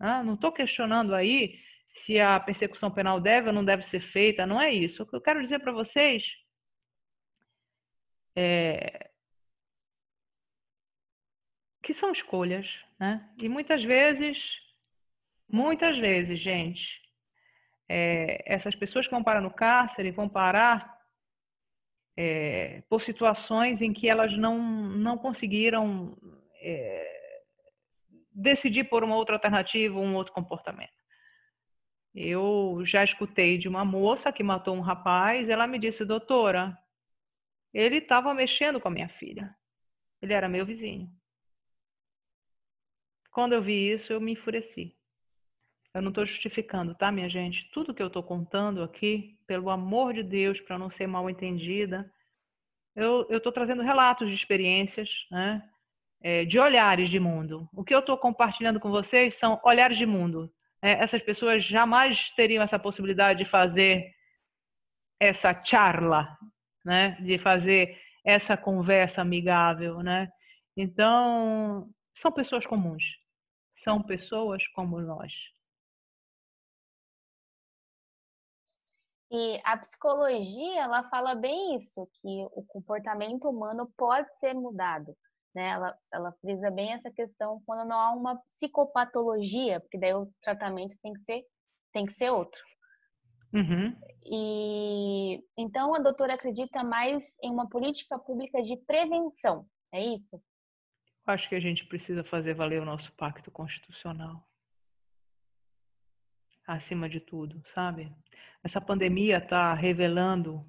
[0.01, 0.21] Né?
[0.25, 1.57] Não estou questionando aí
[1.95, 5.05] se a persecução penal deve ou não deve ser feita, não é isso.
[5.05, 6.25] O que eu quero dizer para vocês
[8.35, 9.10] é
[11.83, 12.67] que são escolhas,
[12.99, 13.29] né?
[13.39, 14.59] E muitas vezes,
[15.49, 17.01] muitas vezes, gente,
[17.89, 20.99] é, essas pessoas que vão parar no cárcere vão parar
[22.17, 26.17] é, por situações em que elas não, não conseguiram
[26.61, 27.43] é,
[28.33, 31.01] decidir por uma outra alternativa, um outro comportamento.
[32.15, 36.77] Eu já escutei de uma moça que matou um rapaz, ela me disse, doutora,
[37.73, 39.55] ele estava mexendo com a minha filha.
[40.21, 41.09] Ele era meu vizinho.
[43.31, 44.97] Quando eu vi isso, eu me enfureci.
[45.95, 47.69] Eu não estou justificando, tá, minha gente?
[47.73, 52.11] Tudo que eu estou contando aqui, pelo amor de Deus, para não ser mal entendida,
[52.95, 55.69] eu estou trazendo relatos de experiências, né?
[56.23, 57.69] É, de olhares de mundo.
[57.73, 60.53] O que eu estou compartilhando com vocês são olhares de mundo.
[60.83, 64.13] É, essas pessoas jamais teriam essa possibilidade de fazer
[65.19, 66.37] essa charla,
[66.85, 67.17] né?
[67.21, 70.31] De fazer essa conversa amigável, né?
[70.77, 73.20] Então, são pessoas comuns.
[73.83, 75.33] São pessoas como nós.
[79.33, 85.17] E a psicologia, ela fala bem isso, que o comportamento humano pode ser mudado.
[85.55, 85.69] Né?
[85.69, 90.97] Ela, ela frisa bem essa questão quando não há uma psicopatologia, porque daí o tratamento
[91.03, 91.45] tem que ser,
[91.93, 92.61] tem que ser outro.
[93.53, 93.97] Uhum.
[94.25, 100.41] E então a doutora acredita mais em uma política pública de prevenção, é isso?
[101.27, 104.45] Acho que a gente precisa fazer valer o nosso pacto constitucional.
[106.67, 108.13] Acima de tudo, sabe?
[108.63, 110.65] Essa pandemia está revelando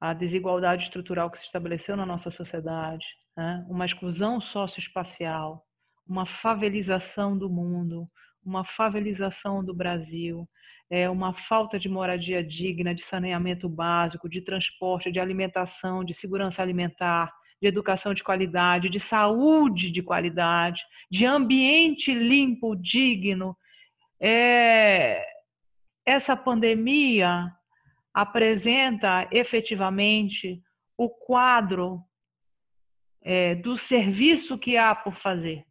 [0.00, 3.06] a desigualdade estrutural que se estabeleceu na nossa sociedade,
[3.36, 3.64] né?
[3.68, 5.66] uma exclusão socioespacial,
[6.06, 8.08] uma favelização do mundo,
[8.44, 10.48] uma favelização do Brasil,
[10.90, 16.62] é uma falta de moradia digna, de saneamento básico, de transporte, de alimentação, de segurança
[16.62, 17.30] alimentar,
[17.60, 23.56] de educação de qualidade, de saúde de qualidade, de ambiente limpo, digno.
[24.20, 25.24] É,
[26.04, 27.52] essa pandemia
[28.14, 30.62] apresenta efetivamente
[30.96, 32.02] o quadro
[33.22, 35.67] é, do serviço que há por fazer.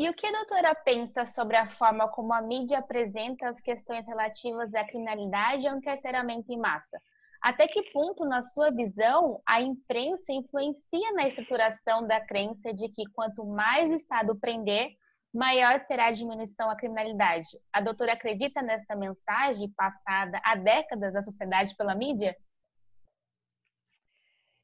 [0.00, 4.06] E o que a doutora pensa sobre a forma como a mídia apresenta as questões
[4.06, 6.98] relativas à criminalidade e ao encarceramento em massa?
[7.38, 13.02] Até que ponto, na sua visão, a imprensa influencia na estruturação da crença de que
[13.12, 14.88] quanto mais o Estado prender,
[15.34, 17.50] maior será a diminuição à criminalidade.
[17.70, 22.34] A doutora acredita nessa mensagem passada há décadas à sociedade pela mídia?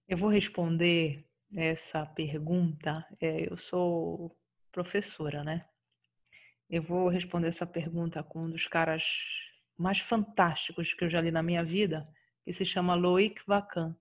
[0.09, 3.07] Eu vou responder essa pergunta.
[3.20, 4.34] É, eu sou
[4.76, 5.66] professora, né?
[6.68, 9.02] Eu vou responder essa pergunta com um dos caras
[9.78, 12.06] mais fantásticos que eu já li na minha vida,
[12.44, 13.96] que se chama Loic Vacan.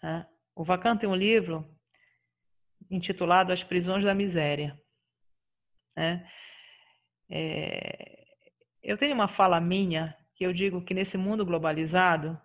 [0.00, 0.28] Tá?
[0.56, 1.72] O Vacan tem um livro
[2.90, 4.76] intitulado As Prisões da Miséria.
[5.96, 6.28] Né?
[7.30, 8.26] É,
[8.82, 12.40] eu tenho uma fala minha que eu digo que nesse mundo globalizado,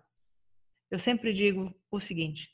[0.92, 2.53] eu sempre digo o seguinte: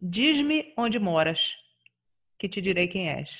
[0.00, 1.54] Diz-me onde moras,
[2.38, 3.30] que te direi quem és.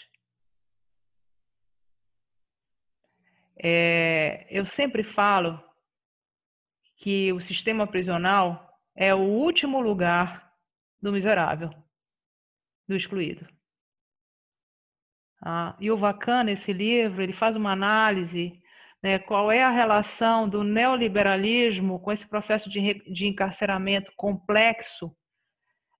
[3.58, 5.62] É, eu sempre falo
[6.96, 10.52] que o sistema prisional é o último lugar
[11.00, 11.70] do miserável
[12.88, 13.46] do excluído.
[15.42, 18.60] Ah, e o Vacan, nesse livro, ele faz uma análise
[19.02, 25.14] né, qual é a relação do neoliberalismo com esse processo de, de encarceramento complexo,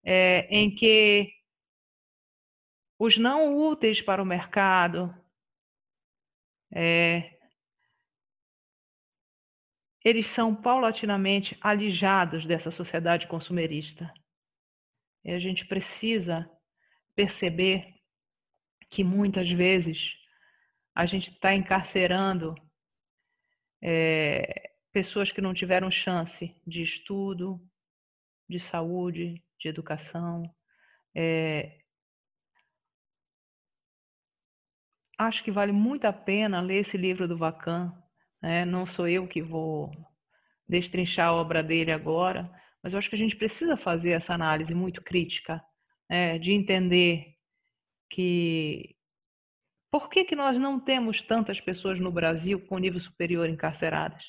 [0.06, 1.34] é, em que
[2.96, 5.12] os não úteis para o mercado
[6.72, 7.36] é,
[10.04, 14.14] eles são paulatinamente alijados dessa sociedade consumerista.
[15.24, 16.48] E a gente precisa
[17.16, 17.92] perceber
[18.88, 20.12] que muitas vezes
[20.94, 22.54] a gente está encarcerando
[23.82, 27.60] é, pessoas que não tiveram chance de estudo,
[28.48, 30.42] de saúde, de educação.
[31.14, 31.78] É,
[35.18, 37.92] acho que vale muito a pena ler esse livro do Vacan.
[38.42, 38.64] Né?
[38.64, 39.90] Não sou eu que vou
[40.68, 42.50] destrinchar a obra dele agora,
[42.82, 45.62] mas eu acho que a gente precisa fazer essa análise muito crítica
[46.08, 47.34] é, de entender
[48.10, 48.96] que
[49.90, 54.24] por que, que nós não temos tantas pessoas no Brasil com nível superior encarceradas?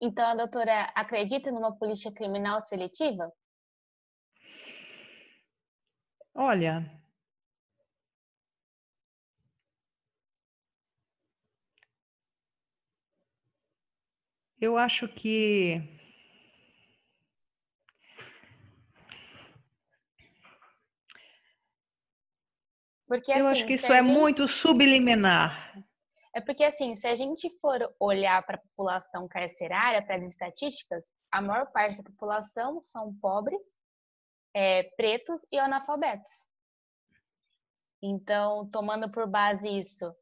[0.00, 3.30] Então, a doutora acredita numa política criminal seletiva?
[6.34, 7.00] Olha,
[14.60, 15.80] Eu acho que
[23.08, 24.12] porque, assim, eu acho que isso é gente...
[24.12, 25.82] muito subliminar.
[26.34, 31.04] É porque assim, se a gente for olhar para a população carcerária, para as estatísticas,
[31.30, 33.60] a maior parte da população são pobres,
[34.54, 36.46] é, pretos e analfabetos.
[38.02, 40.14] Então, tomando por base isso,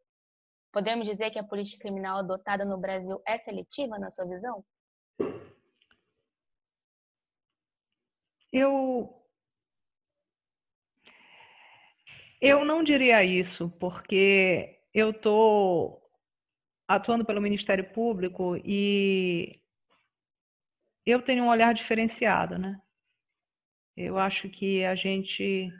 [0.72, 4.64] Podemos dizer que a política criminal adotada no Brasil é seletiva, na sua visão?
[8.52, 9.14] Eu.
[12.40, 16.02] Eu não diria isso, porque eu estou
[16.86, 19.60] atuando pelo Ministério Público e
[21.04, 22.80] eu tenho um olhar diferenciado, né?
[23.96, 25.70] Eu acho que a gente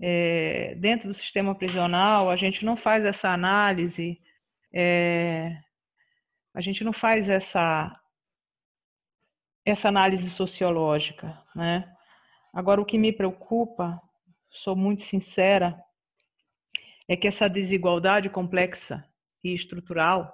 [0.00, 4.18] é, dentro do sistema prisional, a gente não faz essa análise,
[4.72, 5.60] é,
[6.54, 7.92] a gente não faz essa,
[9.64, 11.38] essa análise sociológica.
[11.54, 11.86] Né?
[12.52, 14.00] Agora, o que me preocupa,
[14.48, 15.78] sou muito sincera,
[17.10, 19.04] é que essa desigualdade complexa
[19.42, 20.32] e estrutural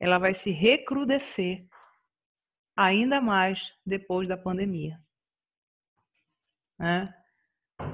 [0.00, 1.66] ela vai se recrudescer
[2.74, 4.98] ainda mais depois da pandemia.
[6.78, 7.14] Né?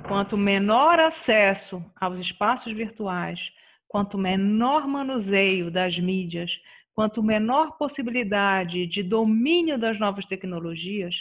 [0.07, 3.53] Quanto menor acesso aos espaços virtuais,
[3.89, 6.57] quanto menor manuseio das mídias,
[6.95, 11.16] quanto menor possibilidade de domínio das novas tecnologias,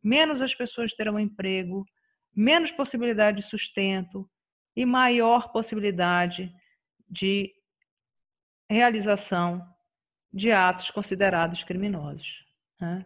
[0.00, 1.84] menos as pessoas terão emprego,
[2.32, 4.30] menos possibilidade de sustento
[4.74, 6.54] e maior possibilidade
[7.08, 7.54] de
[8.68, 9.66] realização
[10.32, 12.26] de atos considerados criminosos.
[12.80, 13.04] Né?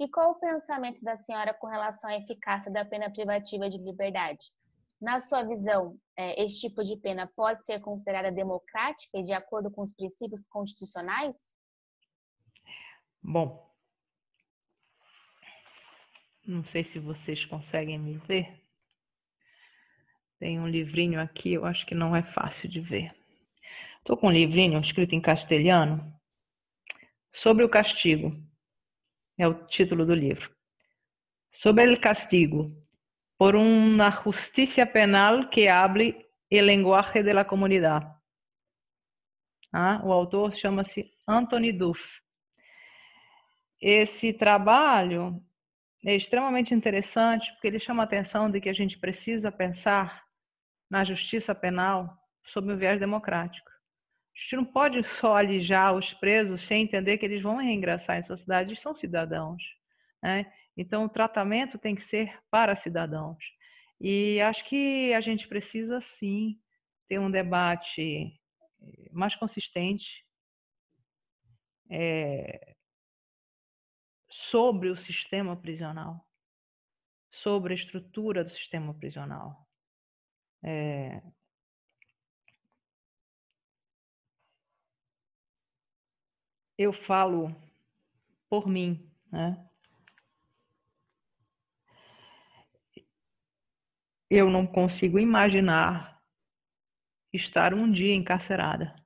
[0.00, 4.52] E qual o pensamento da senhora com relação à eficácia da pena privativa de liberdade?
[5.00, 9.70] Na sua visão, é, esse tipo de pena pode ser considerada democrática e de acordo
[9.70, 11.36] com os princípios constitucionais?
[13.22, 13.73] Bom,
[16.46, 18.60] não sei se vocês conseguem me ver.
[20.38, 23.14] Tem um livrinho aqui, eu acho que não é fácil de ver.
[23.98, 26.12] Estou com um livrinho escrito em castelhano
[27.32, 28.32] sobre o castigo
[29.36, 30.54] é o título do livro.
[31.50, 32.70] Sobre o castigo,
[33.36, 38.06] por uma justiça penal que hable o lenguaje de la comunidade.
[39.72, 42.20] Ah, o autor chama-se Anthony Duff.
[43.80, 45.42] esse trabalho
[46.04, 50.24] é extremamente interessante porque ele chama a atenção de que a gente precisa pensar
[50.90, 53.70] na justiça penal sob o viés democrático.
[53.70, 58.22] A gente não pode só alijar os presos sem entender que eles vão reingressar em
[58.22, 59.62] sociedade, eles são cidadãos.
[60.22, 60.52] Né?
[60.76, 63.42] Então, o tratamento tem que ser para cidadãos.
[64.00, 66.58] E acho que a gente precisa, sim,
[67.08, 68.32] ter um debate
[68.82, 70.24] eh, mais consistente
[71.90, 72.73] é,
[74.36, 76.28] sobre o sistema prisional,
[77.30, 79.64] sobre a estrutura do sistema prisional.
[80.60, 81.22] É,
[86.76, 87.54] eu falo
[88.50, 89.70] por mim, né?
[94.28, 96.20] Eu não consigo imaginar
[97.32, 99.03] estar um dia encarcerada.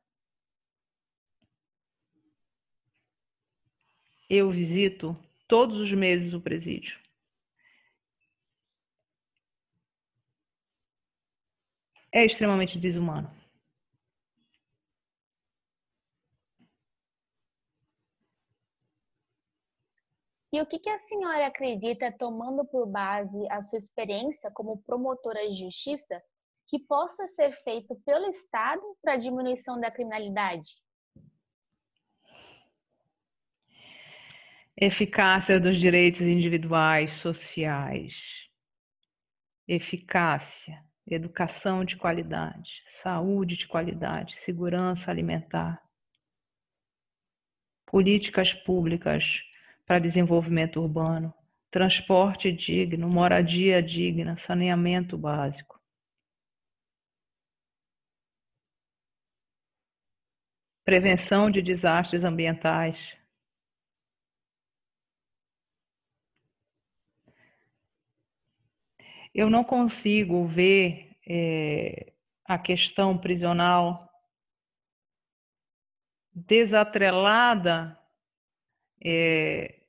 [4.31, 5.17] Eu visito
[5.49, 6.99] todos os meses o presídio.
[12.13, 13.31] É extremamente desumano.
[20.53, 25.47] E o que, que a senhora acredita, tomando por base a sua experiência como promotora
[25.49, 26.23] de justiça,
[26.67, 30.77] que possa ser feito pelo Estado para a diminuição da criminalidade?
[34.81, 38.15] Eficácia dos direitos individuais, sociais.
[39.67, 45.83] Eficácia, educação de qualidade, saúde de qualidade, segurança alimentar.
[47.87, 49.43] Políticas públicas
[49.85, 51.35] para desenvolvimento urbano,
[51.73, 55.83] transporte digno, moradia digna, saneamento básico.
[60.85, 63.18] Prevenção de desastres ambientais.
[69.39, 72.13] Eu não consigo ver é,
[72.45, 74.11] a questão prisional
[76.35, 77.97] desatrelada
[79.01, 79.81] é,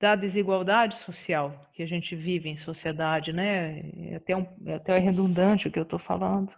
[0.00, 3.80] da desigualdade social que a gente vive em sociedade, né?
[4.12, 6.54] É até, um, é até redundante o que eu estou falando,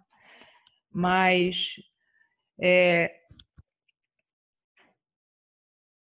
[0.92, 1.74] mas
[2.62, 3.20] é,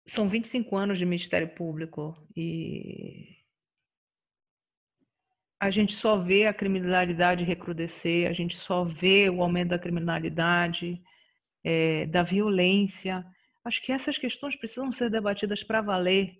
[0.06, 3.37] são 25 anos de Ministério Público e
[5.60, 11.02] a gente só vê a criminalidade recrudescer, a gente só vê o aumento da criminalidade,
[11.64, 13.24] é, da violência.
[13.64, 16.38] Acho que essas questões precisam ser debatidas para valer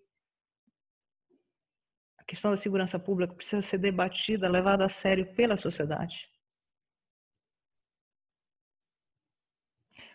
[2.28, 6.28] questão da segurança pública precisa ser debatida, levada a sério pela sociedade.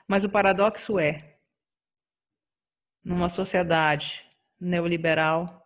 [0.08, 1.40] Mas o paradoxo é,
[3.04, 4.24] numa sociedade
[4.60, 5.63] neoliberal,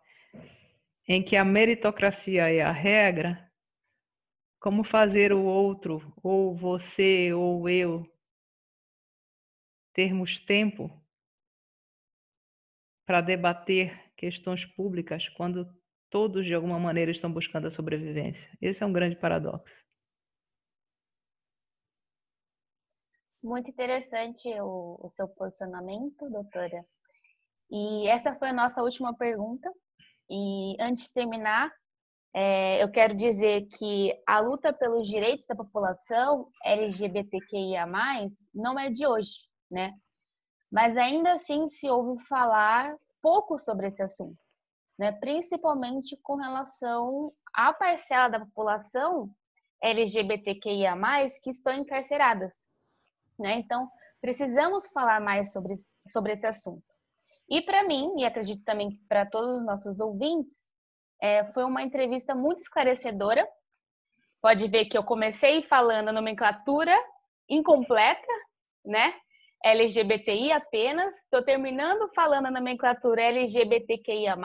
[1.08, 3.50] em que a meritocracia é a regra,
[4.60, 8.06] como fazer o outro, ou você, ou eu,
[9.94, 10.90] termos tempo
[13.06, 15.66] para debater questões públicas quando
[16.10, 18.50] todos de alguma maneira estão buscando a sobrevivência.
[18.60, 19.74] Esse é um grande paradoxo.
[23.42, 26.84] Muito interessante o, o seu posicionamento, doutora.
[27.70, 29.72] E essa foi a nossa última pergunta.
[30.30, 31.72] E antes de terminar,
[32.34, 37.86] é, eu quero dizer que a luta pelos direitos da população LGBTQIA+,
[38.54, 39.92] não é de hoje, né?
[40.70, 44.38] Mas ainda assim se ouve falar pouco sobre esse assunto
[44.98, 45.12] né?
[45.12, 49.30] principalmente com relação à parcela da população
[49.80, 50.96] LGBTQIA+,
[51.42, 52.52] que estão encarceradas.
[53.38, 53.54] Né?
[53.54, 53.88] Então,
[54.20, 55.76] precisamos falar mais sobre,
[56.08, 56.82] sobre esse assunto.
[57.48, 60.68] E para mim, e acredito também para todos os nossos ouvintes,
[61.20, 63.46] é, foi uma entrevista muito esclarecedora.
[64.40, 66.94] Pode ver que eu comecei falando a nomenclatura
[67.48, 68.32] incompleta,
[68.84, 69.14] né?
[69.64, 71.12] LGBTI apenas.
[71.24, 74.36] Estou terminando falando a nomenclatura LGBTQIA,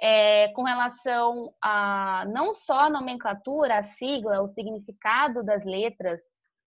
[0.00, 6.20] é, com relação a não só a nomenclatura, a sigla, o significado das letras,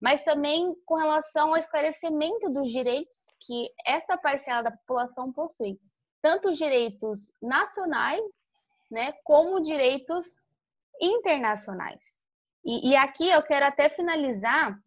[0.04, 5.80] mas também com relação ao esclarecimento dos direitos que esta parcela da população possui,
[6.22, 8.22] tanto os direitos nacionais,
[8.92, 10.26] né, como direitos
[11.00, 12.04] internacionais.
[12.66, 14.78] E, e aqui eu quero até finalizar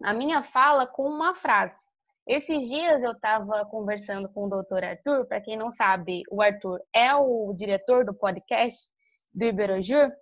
[0.00, 1.84] a minha fala com uma frase.
[2.24, 6.80] Esses dias eu estava conversando com o doutor Arthur, para quem não sabe, o Arthur
[6.94, 8.88] é o diretor do podcast
[9.34, 10.12] do Iberojur,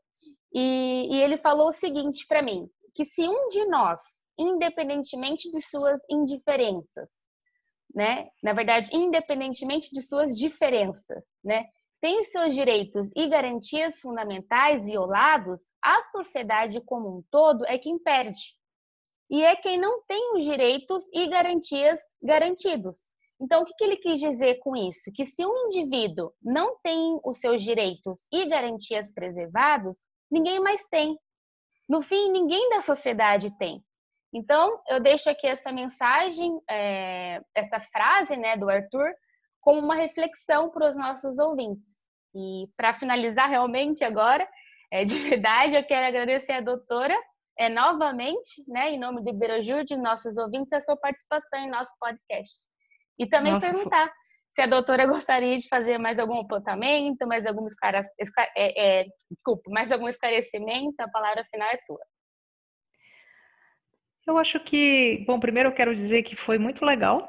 [0.51, 5.61] e, e ele falou o seguinte para mim, que se um de nós, independentemente de
[5.61, 7.11] suas indiferenças,
[7.95, 8.29] né?
[8.43, 11.67] Na verdade, independentemente de suas diferenças, né?
[12.01, 18.59] Tem seus direitos e garantias fundamentais violados, a sociedade como um todo é quem perde.
[19.31, 22.97] E é quem não tem os direitos e garantias garantidos.
[23.41, 25.11] Então, o que, ele quis dizer com isso?
[25.15, 29.99] Que se um indivíduo não tem os seus direitos e garantias preservados,
[30.31, 31.19] ninguém mais tem.
[31.89, 33.83] No fim, ninguém da sociedade tem.
[34.33, 39.11] Então, eu deixo aqui essa mensagem, é, essa frase né, do Arthur,
[39.61, 42.01] como uma reflexão para os nossos ouvintes.
[42.35, 44.49] E para finalizar realmente agora,
[44.93, 47.17] é, de verdade, eu quero agradecer a doutora
[47.59, 51.93] é, novamente, né, em nome do Iberojur, de nossos ouvintes, a sua participação em nosso
[52.01, 52.55] podcast.
[53.19, 54.15] E também Nossa, perguntar foi...
[54.55, 58.07] se a doutora gostaria de fazer mais algum apontamento, mais algum, esclare...
[58.57, 62.01] é, é, desculpa, mais algum esclarecimento, a palavra final é sua.
[64.31, 67.29] Eu acho que, bom, primeiro eu quero dizer que foi muito legal.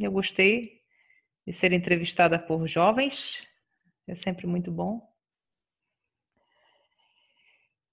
[0.00, 0.80] Eu gostei
[1.46, 3.46] de ser entrevistada por jovens,
[4.08, 5.06] é sempre muito bom.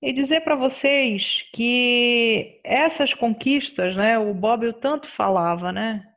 [0.01, 6.09] E dizer para vocês que essas conquistas, né, o Bob eu tanto falava, né,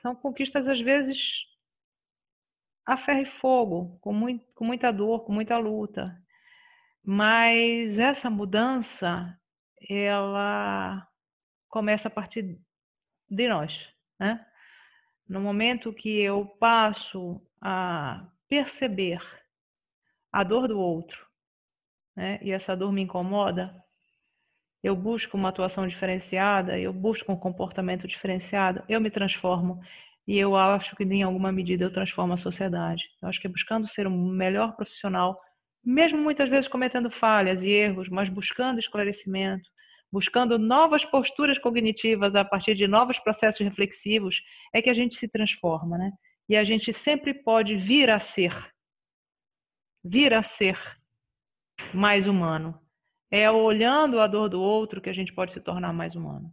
[0.00, 1.40] são conquistas às vezes
[2.86, 6.16] a ferro e fogo, com, muito, com muita dor, com muita luta.
[7.04, 9.36] Mas essa mudança,
[9.90, 11.04] ela
[11.68, 12.58] começa a partir
[13.28, 13.88] de nós,
[14.18, 14.44] né?
[15.28, 19.20] No momento que eu passo a perceber
[20.32, 21.26] a dor do outro,
[22.14, 22.38] né?
[22.42, 23.74] E essa dor me incomoda,
[24.82, 29.80] eu busco uma atuação diferenciada, eu busco um comportamento diferenciado, eu me transformo
[30.26, 33.04] e eu acho que em alguma medida eu transformo a sociedade.
[33.20, 35.40] Eu acho que é buscando ser um melhor profissional,
[35.84, 39.68] mesmo muitas vezes cometendo falhas e erros, mas buscando esclarecimento,
[40.16, 45.28] buscando novas posturas cognitivas a partir de novos processos reflexivos, é que a gente se
[45.28, 46.10] transforma, né?
[46.48, 48.54] E a gente sempre pode vir a ser,
[50.02, 50.78] vir a ser
[51.92, 52.80] mais humano.
[53.30, 56.50] É olhando a dor do outro que a gente pode se tornar mais humano.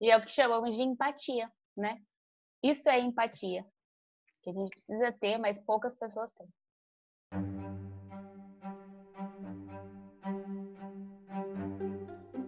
[0.00, 2.02] E é o que chamamos de empatia, né?
[2.62, 3.62] Isso é empatia,
[4.42, 6.48] que a gente precisa ter, mas poucas pessoas têm.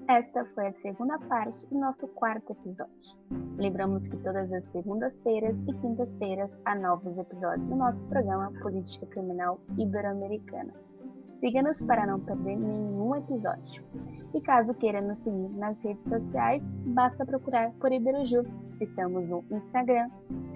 [0.09, 3.16] Esta foi a segunda parte do nosso quarto episódio.
[3.57, 9.61] Lembramos que todas as segundas-feiras e quintas-feiras há novos episódios do nosso programa Política Criminal
[9.79, 10.73] Ibero-Americana.
[11.39, 13.85] Siga-nos para não perder nenhum episódio.
[14.35, 18.45] E caso queira nos seguir nas redes sociais, basta procurar por Iberoju.
[18.81, 20.11] Estamos no Instagram,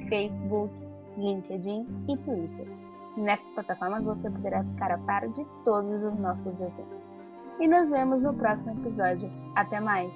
[0.09, 0.75] Facebook,
[1.17, 2.67] LinkedIn e Twitter.
[3.17, 7.06] Nessas plataformas você poderá ficar a par de todos os nossos eventos
[7.59, 9.31] e nos vemos no próximo episódio.
[9.55, 10.13] Até mais!